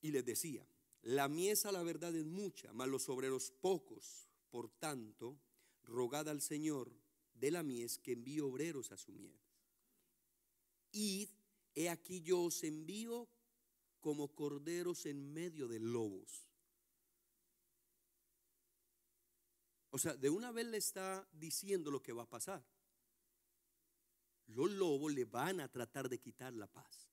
[0.00, 0.66] Y les decía,
[1.02, 4.28] la miesa, la verdad, es mucha, mas los obreros pocos.
[4.50, 5.38] Por tanto,
[5.82, 6.92] rogad al Señor
[7.34, 9.42] de la mies que envíe obreros a su mies.
[10.92, 11.28] Id,
[11.74, 13.28] he aquí yo os envío
[14.00, 16.53] como corderos en medio de lobos.
[19.94, 22.60] O sea, de una vez le está diciendo lo que va a pasar.
[24.48, 27.08] Los lobos le van a tratar de quitar la paz.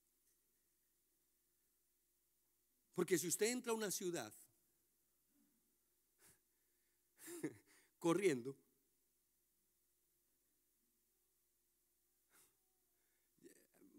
[2.96, 4.34] Porque si usted entra a una ciudad
[8.00, 8.58] corriendo,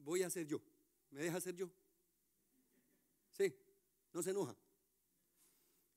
[0.01, 0.61] voy a hacer yo.
[1.13, 1.71] ¿Me deja hacer yo?
[3.31, 3.57] Sí,
[4.13, 4.57] no se enoja.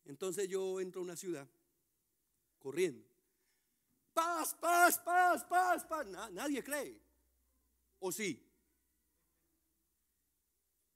[0.03, 1.49] Entonces yo entro a una ciudad
[2.65, 3.05] corriendo.
[4.11, 6.07] Paz, paz, paz, paz, paz.
[6.31, 6.99] nadie cree.
[7.99, 8.43] ¿O sí?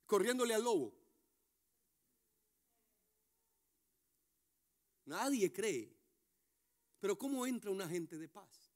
[0.04, 0.92] Corriéndole al lobo.
[5.04, 5.96] Nadie cree.
[6.98, 8.72] Pero ¿cómo entra una gente de paz?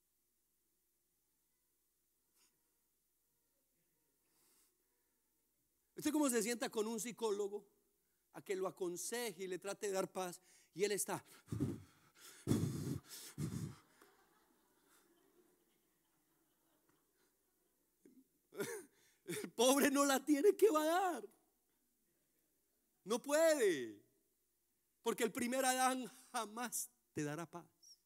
[5.96, 7.66] ¿Usted cómo se sienta con un psicólogo
[8.34, 10.40] a que lo aconseje y le trate de dar paz
[10.72, 11.24] y él está...
[19.26, 21.28] El pobre no la tiene que va dar.
[23.04, 24.02] No puede.
[25.02, 28.00] Porque el primer Adán jamás te dará paz.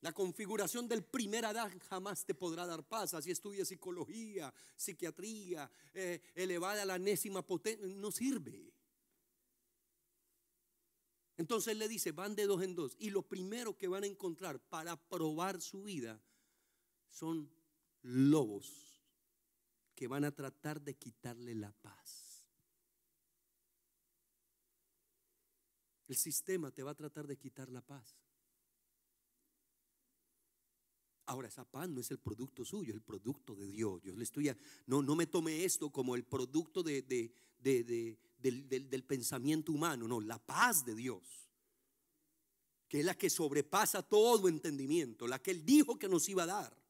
[0.00, 3.14] La configuración del primer Adán jamás te podrá dar paz.
[3.14, 7.86] Así estudia psicología, psiquiatría, eh, elevada a la enésima potencia.
[7.86, 8.72] No sirve.
[11.36, 12.96] Entonces le dice, van de dos en dos.
[12.98, 16.20] Y lo primero que van a encontrar para probar su vida
[17.08, 17.50] son
[18.02, 18.91] lobos
[20.02, 22.44] que van a tratar de quitarle la paz.
[26.08, 28.18] El sistema te va a tratar de quitar la paz.
[31.26, 34.02] Ahora, esa paz no es el producto suyo, es el producto de Dios.
[34.02, 34.50] Yo le estoy
[34.86, 37.02] no, no me tome esto como el producto de,
[37.60, 41.48] del, del pensamiento humano, no, la paz de Dios,
[42.88, 46.46] que es la que sobrepasa todo entendimiento, la que Él dijo que nos iba a
[46.46, 46.81] dar.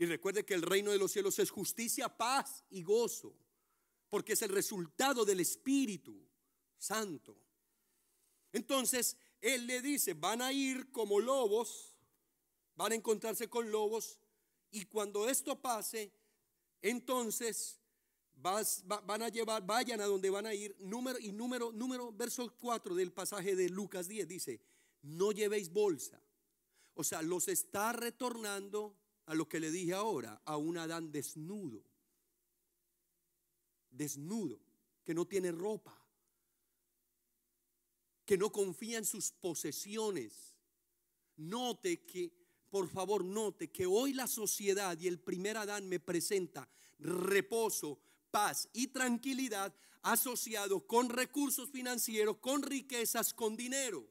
[0.00, 3.36] Y recuerde que el reino de los cielos es justicia, paz y gozo,
[4.08, 6.26] porque es el resultado del Espíritu
[6.78, 7.36] Santo.
[8.50, 11.94] Entonces, Él le dice, van a ir como lobos,
[12.76, 14.18] van a encontrarse con lobos,
[14.70, 16.10] y cuando esto pase,
[16.80, 17.78] entonces
[18.36, 20.74] van a llevar, vayan a donde van a ir.
[20.78, 24.62] Número y número, número, verso 4 del pasaje de Lucas 10 dice:
[25.02, 26.22] No llevéis bolsa,
[26.94, 28.96] O sea, los está retornando
[29.30, 31.84] a lo que le dije ahora, a un Adán desnudo.
[33.88, 34.58] Desnudo,
[35.04, 35.96] que no tiene ropa,
[38.24, 40.56] que no confía en sus posesiones.
[41.36, 42.32] Note que,
[42.70, 46.68] por favor, note que hoy la sociedad y el primer Adán me presenta
[46.98, 48.00] reposo,
[48.32, 49.72] paz y tranquilidad
[50.02, 54.10] asociado con recursos financieros, con riquezas, con dinero.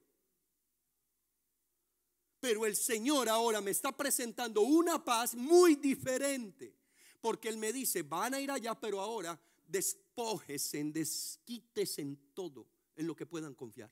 [2.40, 6.76] Pero el Señor ahora me está presentando una paz muy diferente.
[7.22, 13.08] Porque Él me dice, van a ir allá, pero ahora despójese, desquites en todo, en
[13.08, 13.92] lo que puedan confiar.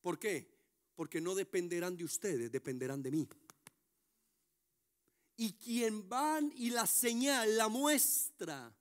[0.00, 0.52] ¿Por qué?
[0.94, 3.28] Porque no dependerán de ustedes, dependerán de mí.
[5.36, 8.74] Y quien van y la señal, la muestra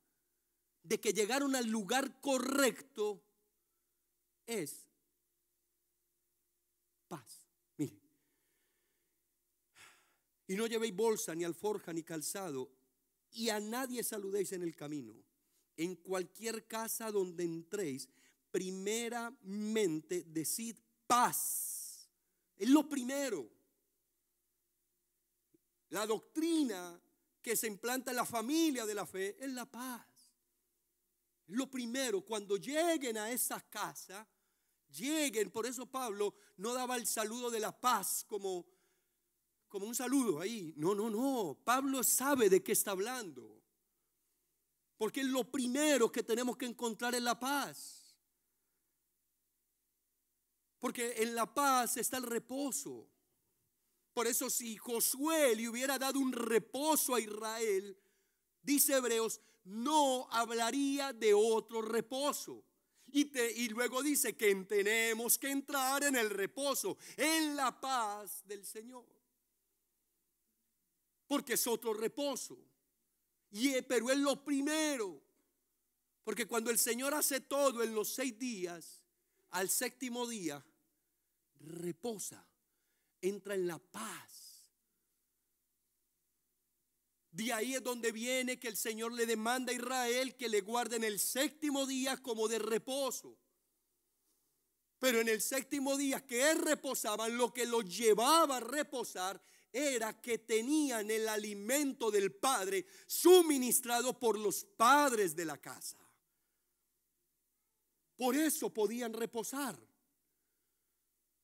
[0.84, 3.24] de que llegaron al lugar correcto
[4.46, 4.91] es
[7.12, 7.46] paz.
[7.76, 8.00] Mire.
[10.48, 12.72] Y no llevéis bolsa, ni alforja, ni calzado,
[13.34, 15.14] y a nadie saludéis en el camino.
[15.76, 18.08] En cualquier casa donde entréis,
[18.50, 22.08] primeramente decid paz.
[22.58, 23.50] Es lo primero.
[25.90, 26.98] La doctrina
[27.42, 30.06] que se implanta en la familia de la fe es la paz.
[31.48, 34.26] Lo primero, cuando lleguen a esa casa,
[34.92, 35.52] lleguen.
[35.52, 38.66] Por eso Pablo no daba el saludo de la paz como,
[39.68, 40.74] como un saludo ahí.
[40.78, 41.58] No, no, no.
[41.64, 43.62] Pablo sabe de qué está hablando.
[44.98, 48.16] Porque lo primero que tenemos que encontrar es la paz.
[50.80, 53.08] Porque en la paz está el reposo.
[54.14, 57.98] Por eso si Josué le hubiera dado un reposo a Israel,
[58.62, 62.66] dice Hebreos, no hablaría de otro reposo.
[63.14, 69.06] Y, luego dice que tenemos que entrar en el reposo, en la paz del Señor.
[71.28, 72.58] Porque es otro reposo.
[73.52, 75.22] Y, eh, pero es lo primero.
[76.24, 79.04] Porque cuando el Señor hace todo en los seis días,
[79.50, 80.64] al séptimo día,
[81.60, 82.46] reposa,
[83.22, 84.51] entra en la paz.
[87.32, 91.04] De ahí es donde viene que el Señor le demanda a Israel que le guarden
[91.04, 93.38] el séptimo día como de reposo.
[95.00, 100.20] Pero en el séptimo día que él reposaban, lo que los llevaba a reposar era
[100.22, 105.98] que tenían el alimento del Padre suministrado por los padres de la casa.
[108.18, 109.80] Por eso podían reposar.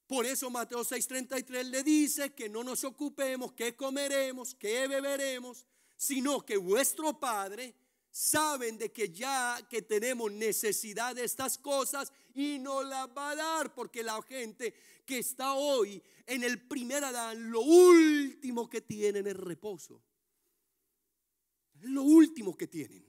[0.05, 5.65] Por eso Mateo 6:33 le dice que no nos ocupemos, que comeremos, que beberemos,
[5.98, 7.74] sino que vuestro Padre
[8.12, 13.36] saben de que ya que tenemos necesidad de estas cosas y no las va a
[13.36, 14.74] dar porque la gente
[15.06, 20.04] que está hoy en el primer Adán, lo último que tienen es reposo.
[21.82, 23.06] Lo último que tienen.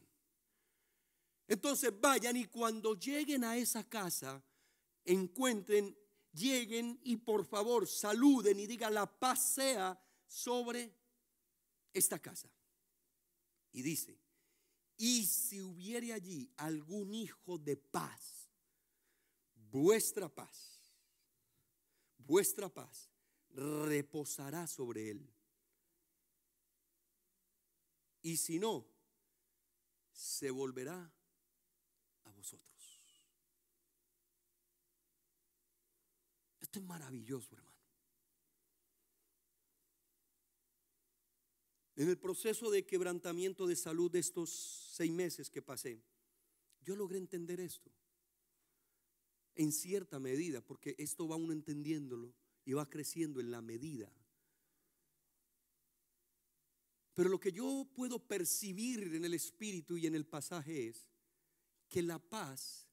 [1.47, 4.43] Entonces vayan y cuando lleguen a esa casa,
[5.05, 5.97] encuentren,
[6.33, 10.95] lleguen y por favor saluden y digan la paz sea sobre
[11.95, 12.49] esta casa.
[13.79, 14.19] Y dice,
[14.97, 18.51] y si hubiere allí algún hijo de paz,
[19.71, 20.81] vuestra paz,
[22.17, 23.09] vuestra paz
[23.51, 25.33] reposará sobre él.
[28.21, 28.85] Y si no,
[30.11, 31.15] se volverá
[32.25, 33.01] a vosotros.
[36.59, 37.68] Esto es maravilloso, hermano.
[41.99, 44.51] En el proceso de quebrantamiento de salud de estos
[44.95, 46.01] seis meses que pasé,
[46.81, 47.91] yo logré entender esto.
[49.57, 52.33] En cierta medida, porque esto va uno entendiéndolo
[52.65, 54.13] y va creciendo en la medida.
[57.15, 61.05] Pero lo que yo puedo percibir en el espíritu y en el pasaje es
[61.89, 62.87] que la paz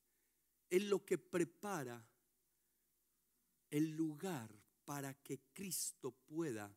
[0.67, 2.03] es lo que prepara
[3.69, 4.49] el lugar
[4.83, 6.75] para que Cristo pueda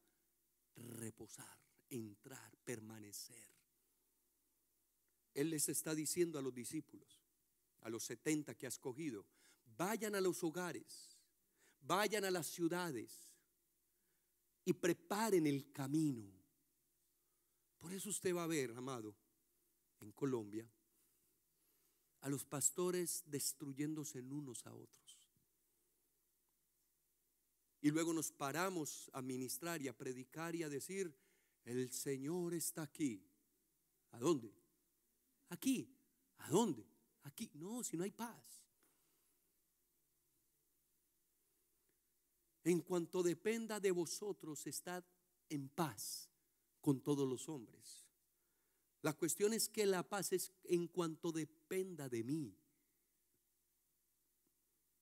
[0.76, 3.42] reposar entrar, permanecer.
[5.34, 7.20] Él les está diciendo a los discípulos,
[7.82, 9.24] a los 70 que ha escogido,
[9.76, 11.16] vayan a los hogares,
[11.80, 13.30] vayan a las ciudades
[14.64, 16.30] y preparen el camino.
[17.78, 19.14] Por eso usted va a ver, amado,
[20.00, 20.68] en Colombia,
[22.20, 25.18] a los pastores destruyéndose unos a otros.
[27.80, 31.14] Y luego nos paramos a ministrar y a predicar y a decir,
[31.68, 33.22] el Señor está aquí.
[34.12, 34.52] ¿A dónde?
[35.50, 35.94] Aquí.
[36.38, 36.86] ¿A dónde?
[37.24, 37.50] Aquí.
[37.54, 38.64] No, si no hay paz.
[42.64, 45.04] En cuanto dependa de vosotros, estad
[45.48, 46.28] en paz
[46.80, 48.06] con todos los hombres.
[49.02, 52.56] La cuestión es que la paz es en cuanto dependa de mí.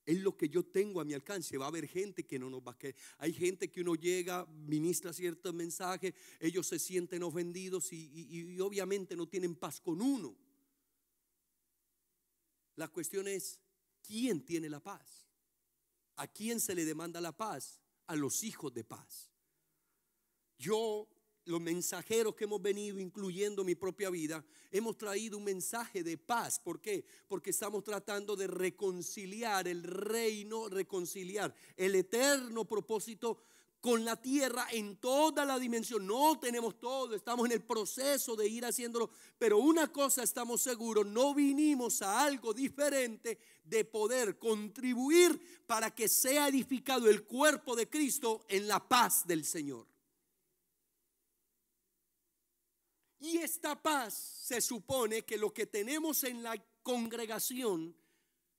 [0.07, 1.59] Es lo que yo tengo a mi alcance.
[1.59, 2.95] Va a haber gente que no nos va a querer.
[3.19, 9.17] Hay gente que uno llega, ministra ciertos mensajes, ellos se sienten ofendidos y, y obviamente
[9.17, 10.37] no tienen paz con uno.
[12.77, 13.61] La cuestión es,
[14.01, 15.27] ¿quién tiene la paz?
[16.17, 17.81] ¿A quién se le demanda la paz?
[18.07, 19.31] A los hijos de paz.
[20.59, 21.09] Yo
[21.47, 26.61] los mensajeros que hemos venido, incluyendo mi propia vida, hemos traído un mensaje de paz.
[26.61, 27.05] ¿Por qué?
[27.29, 33.39] Porque estamos tratando de reconciliar el reino, reconciliar el eterno propósito
[33.81, 36.05] con la tierra en toda la dimensión.
[36.05, 41.07] No tenemos todo, estamos en el proceso de ir haciéndolo, pero una cosa estamos seguros,
[41.07, 47.89] no vinimos a algo diferente de poder contribuir para que sea edificado el cuerpo de
[47.89, 49.87] Cristo en la paz del Señor.
[53.19, 57.97] Y esta paz se supone que lo que tenemos en la congregación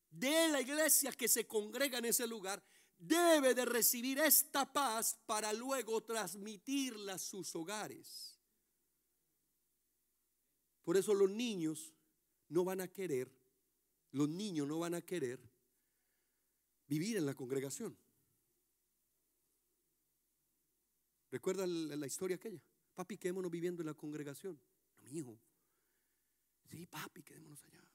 [0.10, 2.64] de la iglesia que se congrega en ese lugar
[2.98, 8.40] debe de recibir esta paz para luego transmitirla a sus hogares.
[10.84, 11.94] Por eso los niños
[12.50, 13.32] no van a querer,
[14.12, 15.40] los niños no van a querer
[16.88, 17.96] vivir en la congregación.
[21.30, 22.62] ¿Recuerda la historia aquella?
[22.98, 24.60] Papi, quedémonos viviendo en la congregación.
[24.98, 25.40] No, mi hijo.
[26.68, 27.88] Sí, papi, quedémonos allá.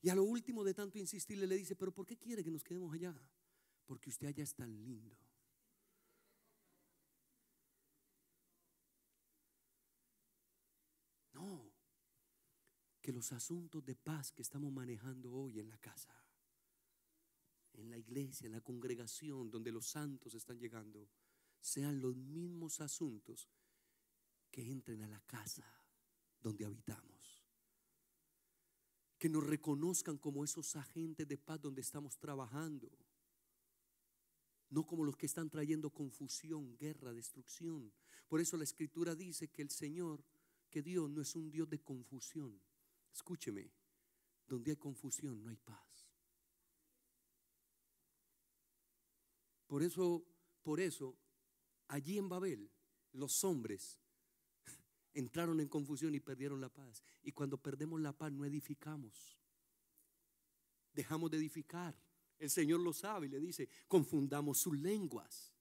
[0.00, 2.64] Y a lo último de tanto insistirle le dice, pero ¿por qué quiere que nos
[2.64, 3.14] quedemos allá?
[3.84, 5.14] Porque usted allá es tan lindo.
[11.34, 11.70] No,
[13.02, 16.14] que los asuntos de paz que estamos manejando hoy en la casa,
[17.74, 21.10] en la iglesia, en la congregación donde los santos están llegando,
[21.64, 23.48] sean los mismos asuntos
[24.50, 25.64] que entren a la casa
[26.42, 27.42] donde habitamos.
[29.18, 32.90] Que nos reconozcan como esos agentes de paz donde estamos trabajando.
[34.68, 37.90] No como los que están trayendo confusión, guerra, destrucción.
[38.28, 40.22] Por eso la escritura dice que el Señor,
[40.68, 42.60] que Dios no es un Dios de confusión.
[43.10, 43.72] Escúcheme,
[44.46, 46.10] donde hay confusión no hay paz.
[49.66, 50.26] Por eso,
[50.62, 51.23] por eso
[51.94, 52.70] allí en Babel
[53.12, 54.00] los hombres
[55.14, 57.02] entraron en confusión y perdieron la paz.
[57.22, 59.38] Y cuando perdemos la paz no edificamos.
[60.92, 61.96] Dejamos de edificar.
[62.38, 65.52] El Señor lo sabe y le dice, confundamos sus lenguas.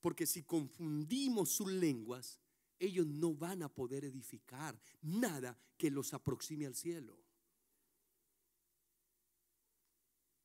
[0.00, 2.38] Porque si confundimos sus lenguas,
[2.78, 7.18] ellos no van a poder edificar nada que los aproxime al cielo.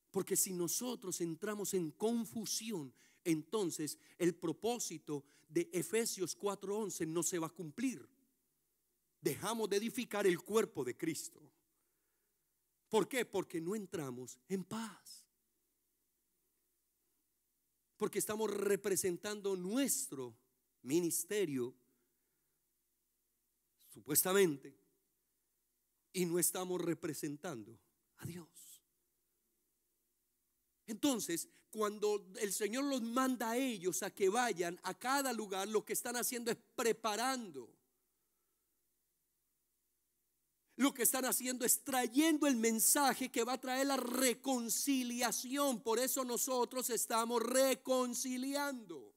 [0.10, 2.94] Porque si nosotros entramos en confusión,
[3.24, 8.08] entonces el propósito de Efesios 4:11 no se va a cumplir.
[9.22, 11.40] Dejamos de edificar el cuerpo de Cristo.
[12.90, 13.26] ¿Por qué?
[13.26, 15.26] Porque no entramos en paz.
[17.98, 20.36] Porque estamos representando nuestro
[20.82, 21.74] ministerio,
[23.88, 24.76] supuestamente,
[26.12, 27.80] y no estamos representando
[28.18, 28.48] a Dios.
[30.86, 35.84] Entonces, cuando el Señor los manda a ellos a que vayan a cada lugar, lo
[35.84, 37.68] que están haciendo es preparando.
[40.76, 45.82] Lo que están haciendo es trayendo el mensaje que va a traer la reconciliación.
[45.82, 49.16] Por eso nosotros estamos reconciliando.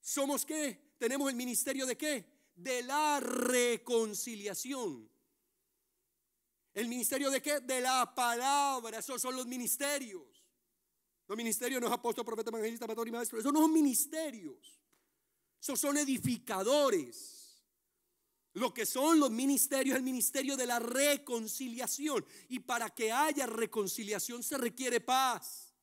[0.00, 0.94] ¿Somos qué?
[0.98, 2.24] Tenemos el ministerio de qué?
[2.54, 5.10] De la reconciliación.
[6.72, 7.60] ¿El ministerio de qué?
[7.60, 9.00] De la palabra.
[9.00, 10.33] Esos son los ministerios.
[11.26, 13.38] Los ministerios no es apóstol, profeta, evangelista, pastor y maestro.
[13.38, 14.80] Esos no son ministerios.
[15.60, 17.64] Esos son edificadores.
[18.52, 22.24] Lo que son los ministerios, el ministerio de la reconciliación.
[22.48, 25.74] Y para que haya reconciliación se requiere paz.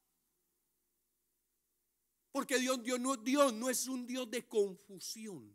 [2.31, 5.53] Porque no, Dios no es un Dios de confusión.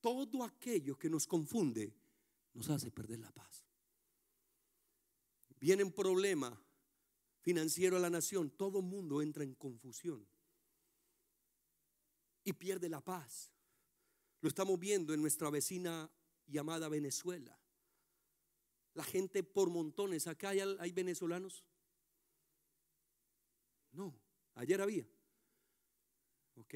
[0.00, 1.92] Todo aquello que nos confunde
[2.54, 3.64] nos hace perder la paz.
[5.58, 6.58] Viene un problema
[7.40, 10.26] financiero a la nación, todo mundo entra en confusión
[12.44, 13.50] y pierde la paz.
[14.40, 16.10] Lo estamos viendo en nuestra vecina
[16.46, 17.58] llamada Venezuela.
[18.94, 21.64] La gente por montones, acá hay, hay venezolanos.
[23.92, 24.18] No,
[24.54, 25.06] ayer había.
[26.56, 26.74] Ok.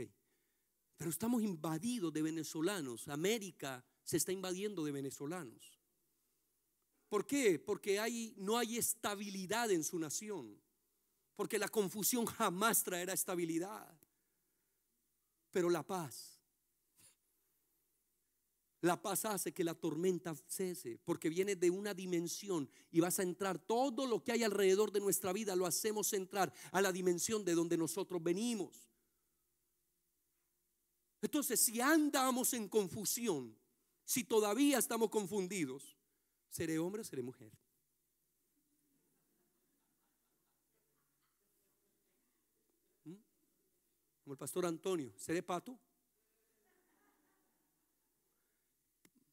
[0.97, 3.09] Pero estamos invadidos de venezolanos.
[3.09, 5.84] América se está invadiendo de venezolanos.
[7.15, 7.61] ¿Por qué?
[7.61, 10.61] Porque hay, no hay estabilidad en su nación.
[11.37, 13.97] Porque la confusión jamás traerá estabilidad.
[15.53, 16.41] Pero la paz,
[18.81, 23.23] la paz hace que la tormenta cese, porque viene de una dimensión y vas a
[23.23, 23.61] entrar.
[23.61, 27.55] Todo lo que hay alrededor de nuestra vida lo hacemos entrar a la dimensión de
[27.55, 28.91] donde nosotros venimos.
[31.23, 33.57] Entonces, si andamos en confusión,
[34.05, 35.95] si todavía estamos confundidos,
[36.55, 37.51] ¿seré hombre o seré mujer?
[43.05, 43.17] ¿Mm?
[44.23, 45.77] Como el pastor Antonio, ¿seré pato?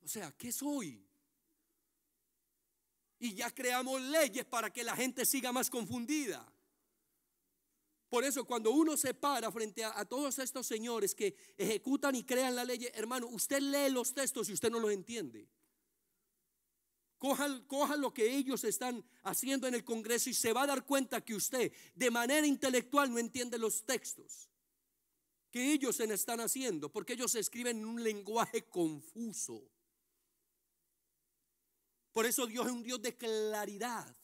[0.03, 1.07] O sea, ¿qué soy?
[3.19, 6.51] Y ya creamos leyes para que la gente siga más confundida.
[8.09, 12.55] Por eso cuando uno se para frente a, todos estos señores que ejecutan y crean
[12.55, 15.47] la ley, hermano, usted lee los textos y usted no los entiende.
[17.21, 20.87] Coja, coja, lo que ellos están haciendo en el Congreso y se va a dar
[20.87, 24.49] cuenta que usted de manera intelectual no entiende los textos
[25.51, 29.69] que ellos se están haciendo, porque ellos escriben en un lenguaje confuso.
[32.11, 34.17] Por eso Dios es un Dios de claridad.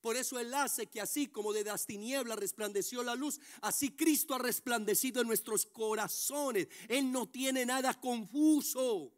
[0.00, 4.34] Por eso Él hace que así como de las tinieblas resplandeció la luz, así Cristo
[4.34, 6.66] ha resplandecido en nuestros corazones.
[6.88, 9.12] Él no tiene nada confuso.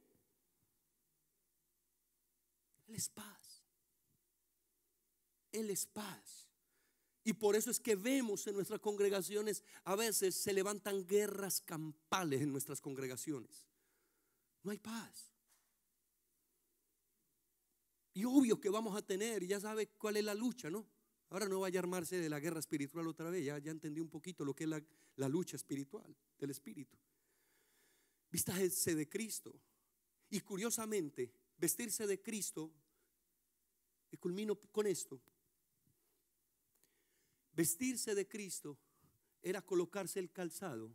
[2.86, 3.64] Él es paz.
[5.52, 6.48] Él es paz.
[7.24, 12.42] Y por eso es que vemos en nuestras congregaciones, a veces se levantan guerras campales
[12.42, 13.66] en nuestras congregaciones.
[14.62, 15.32] No hay paz.
[18.12, 20.86] Y obvio que vamos a tener, ya sabe cuál es la lucha, ¿no?
[21.30, 24.10] Ahora no vaya a armarse de la guerra espiritual otra vez, ya, ya entendí un
[24.10, 24.82] poquito lo que es la,
[25.16, 26.96] la lucha espiritual del espíritu.
[28.30, 29.54] Vístase de Cristo.
[30.30, 32.72] Y curiosamente, vestirse de Cristo,
[34.10, 35.20] y culmino con esto,
[37.52, 38.78] vestirse de Cristo
[39.42, 40.94] era colocarse el calzado,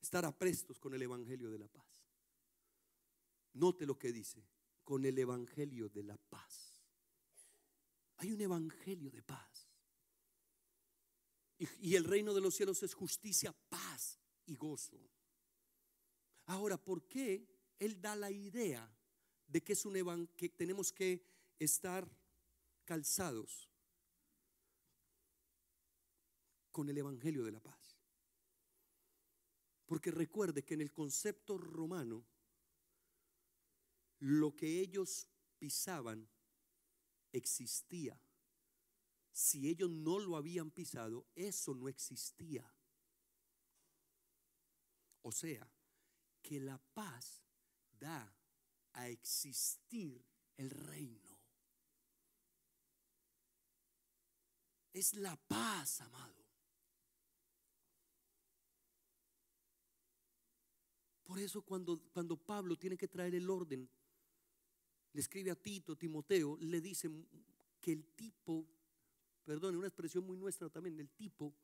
[0.00, 1.86] estar aprestos con el Evangelio de la paz.
[3.54, 4.44] Note lo que dice,
[4.84, 6.82] con el Evangelio de la paz.
[8.16, 9.68] Hay un Evangelio de paz.
[11.58, 14.98] Y, el reino de los cielos es justicia, paz y gozo.
[16.46, 17.46] Ahora, ¿por qué
[17.80, 18.88] Él da la idea
[19.48, 21.24] de que, es un que tenemos que
[21.58, 22.08] estar
[22.84, 23.68] calzados
[26.70, 27.98] con el Evangelio de la paz?
[29.86, 32.24] Porque recuerde que en el concepto romano,
[34.20, 35.26] lo que ellos
[35.58, 36.28] pisaban
[37.32, 38.20] existía.
[39.32, 42.70] Si ellos no lo habían pisado, eso no existía.
[45.22, 45.66] O sea,
[46.42, 47.42] que la paz
[48.00, 48.34] da
[48.94, 50.24] a existir
[50.56, 51.38] el reino.
[54.92, 56.34] Es la paz, amado.
[61.22, 63.88] Por eso cuando, cuando Pablo tiene que traer el orden
[65.12, 67.10] le escribe a Tito, Timoteo, le dice
[67.80, 68.66] que el tipo,
[69.44, 71.54] perdón, una expresión muy nuestra también, el tipo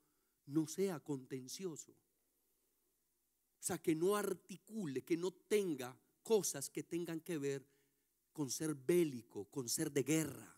[0.47, 1.93] no sea contencioso.
[1.93, 5.97] O sea, que no articule, que no tenga
[6.27, 7.64] cosas que tengan que ver
[8.33, 10.57] con ser bélico, con ser de guerra.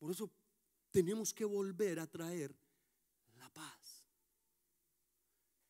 [0.00, 0.28] Por eso
[0.90, 2.52] tenemos que volver a traer
[3.38, 4.04] la paz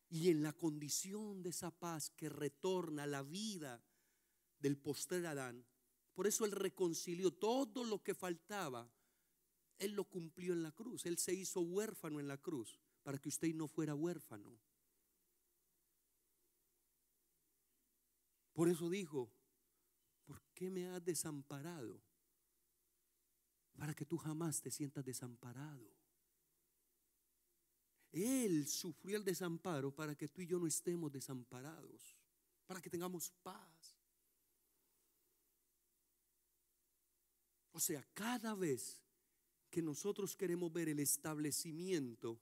[0.09, 3.83] y en la condición de esa paz que retorna a la vida
[4.57, 5.63] del postrer Adán.
[6.15, 8.89] Por eso Él reconcilió todo lo que faltaba.
[9.77, 11.05] Él lo cumplió en la cruz.
[11.05, 14.57] Él se hizo huérfano en la cruz para que usted no fuera huérfano.
[18.53, 19.31] Por eso dijo,
[20.25, 22.01] ¿por qué me has desamparado?
[23.75, 25.91] Para que tú jamás te sientas desamparado.
[28.11, 32.15] Él sufrió el desamparo para que tú y yo no estemos desamparados,
[32.67, 33.99] para que tengamos paz.
[37.71, 39.01] O sea, cada vez
[39.71, 42.39] que nosotros queremos ver el establecimiento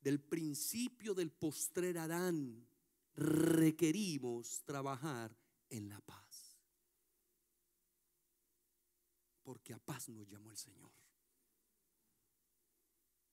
[0.00, 2.66] del principio del postrer Adán,
[3.14, 5.36] requerimos trabajar
[5.68, 6.58] en la paz.
[9.42, 10.90] Porque a paz nos llamó el Señor.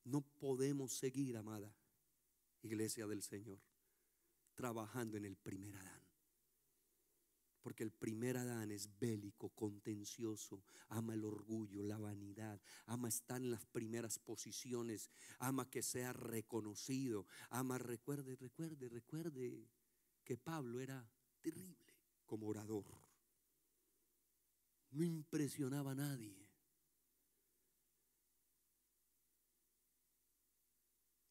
[0.04, 1.74] No podemos seguir, amada
[2.64, 3.60] iglesia del Señor,
[4.54, 6.01] trabajando en el primer Adán.
[7.62, 13.52] Porque el primer Adán es bélico, contencioso, ama el orgullo, la vanidad, ama estar en
[13.52, 19.70] las primeras posiciones, ama que sea reconocido, ama, recuerde, recuerde, recuerde
[20.24, 21.08] que Pablo era
[21.42, 21.94] terrible
[22.26, 22.86] como orador.
[24.92, 26.50] no impresionaba a nadie.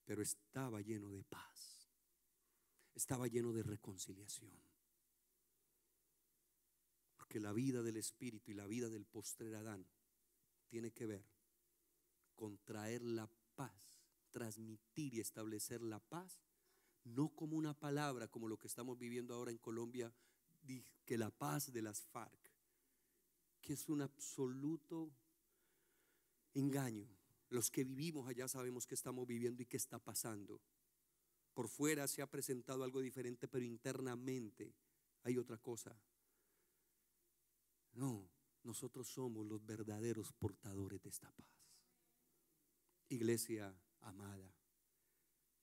[0.05, 1.89] Pero estaba lleno de paz.
[2.95, 4.70] Estaba lleno de reconciliación.
[7.31, 9.87] Porque la vida del Espíritu y la vida del postrer Adán
[10.67, 11.25] tiene que ver
[12.35, 14.03] con traer la paz,
[14.33, 16.41] transmitir y establecer la paz,
[17.05, 20.13] no como una palabra como lo que estamos viviendo ahora en Colombia,
[21.05, 22.51] que la paz de las FARC,
[23.61, 25.13] que es un absoluto
[26.55, 27.07] engaño.
[27.49, 30.61] Los que vivimos allá sabemos que estamos viviendo y qué está pasando.
[31.55, 34.75] Por fuera se ha presentado algo diferente, pero internamente
[35.23, 35.97] hay otra cosa.
[37.93, 38.31] No,
[38.63, 41.47] nosotros somos los verdaderos portadores de esta paz.
[43.09, 44.55] Iglesia amada,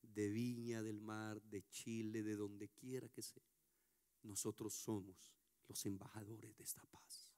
[0.01, 3.47] de Viña del Mar, de Chile, de donde quiera que sea,
[4.23, 5.33] nosotros somos
[5.67, 7.33] los embajadores de esta paz.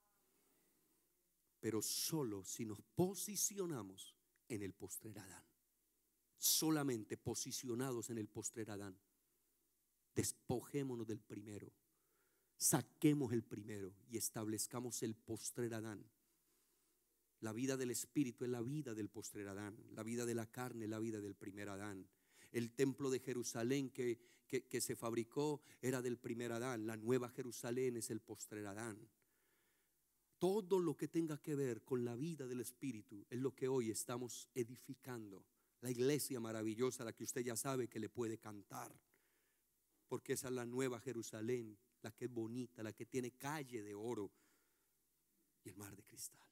[1.60, 4.16] Pero solo si nos posicionamos
[4.48, 5.46] en el postrer Adán,
[6.38, 8.98] solamente posicionados en el postrer Adán,
[10.16, 11.72] despojémonos del primero,
[12.60, 16.06] saquemos el primero y establezcamos el postrer Adán.
[17.40, 20.84] La vida del Espíritu es la vida del postrer Adán, la vida de la carne
[20.84, 22.06] es la vida del primer Adán.
[22.52, 27.96] El templo de Jerusalén que, que, se fabricó era del primer Adán, la nueva Jerusalén
[27.96, 29.10] es el postrer Adán.
[30.38, 33.90] Todo lo que tenga que ver con la vida del Espíritu es lo que hoy
[33.90, 35.46] estamos edificando.
[35.82, 38.94] La iglesia maravillosa, la que usted ya sabe que le puede cantar,
[40.10, 43.94] porque esa es la nueva Jerusalén, la que es bonita, la que tiene calle de
[43.94, 44.32] oro
[45.64, 46.49] y el mar de cristal.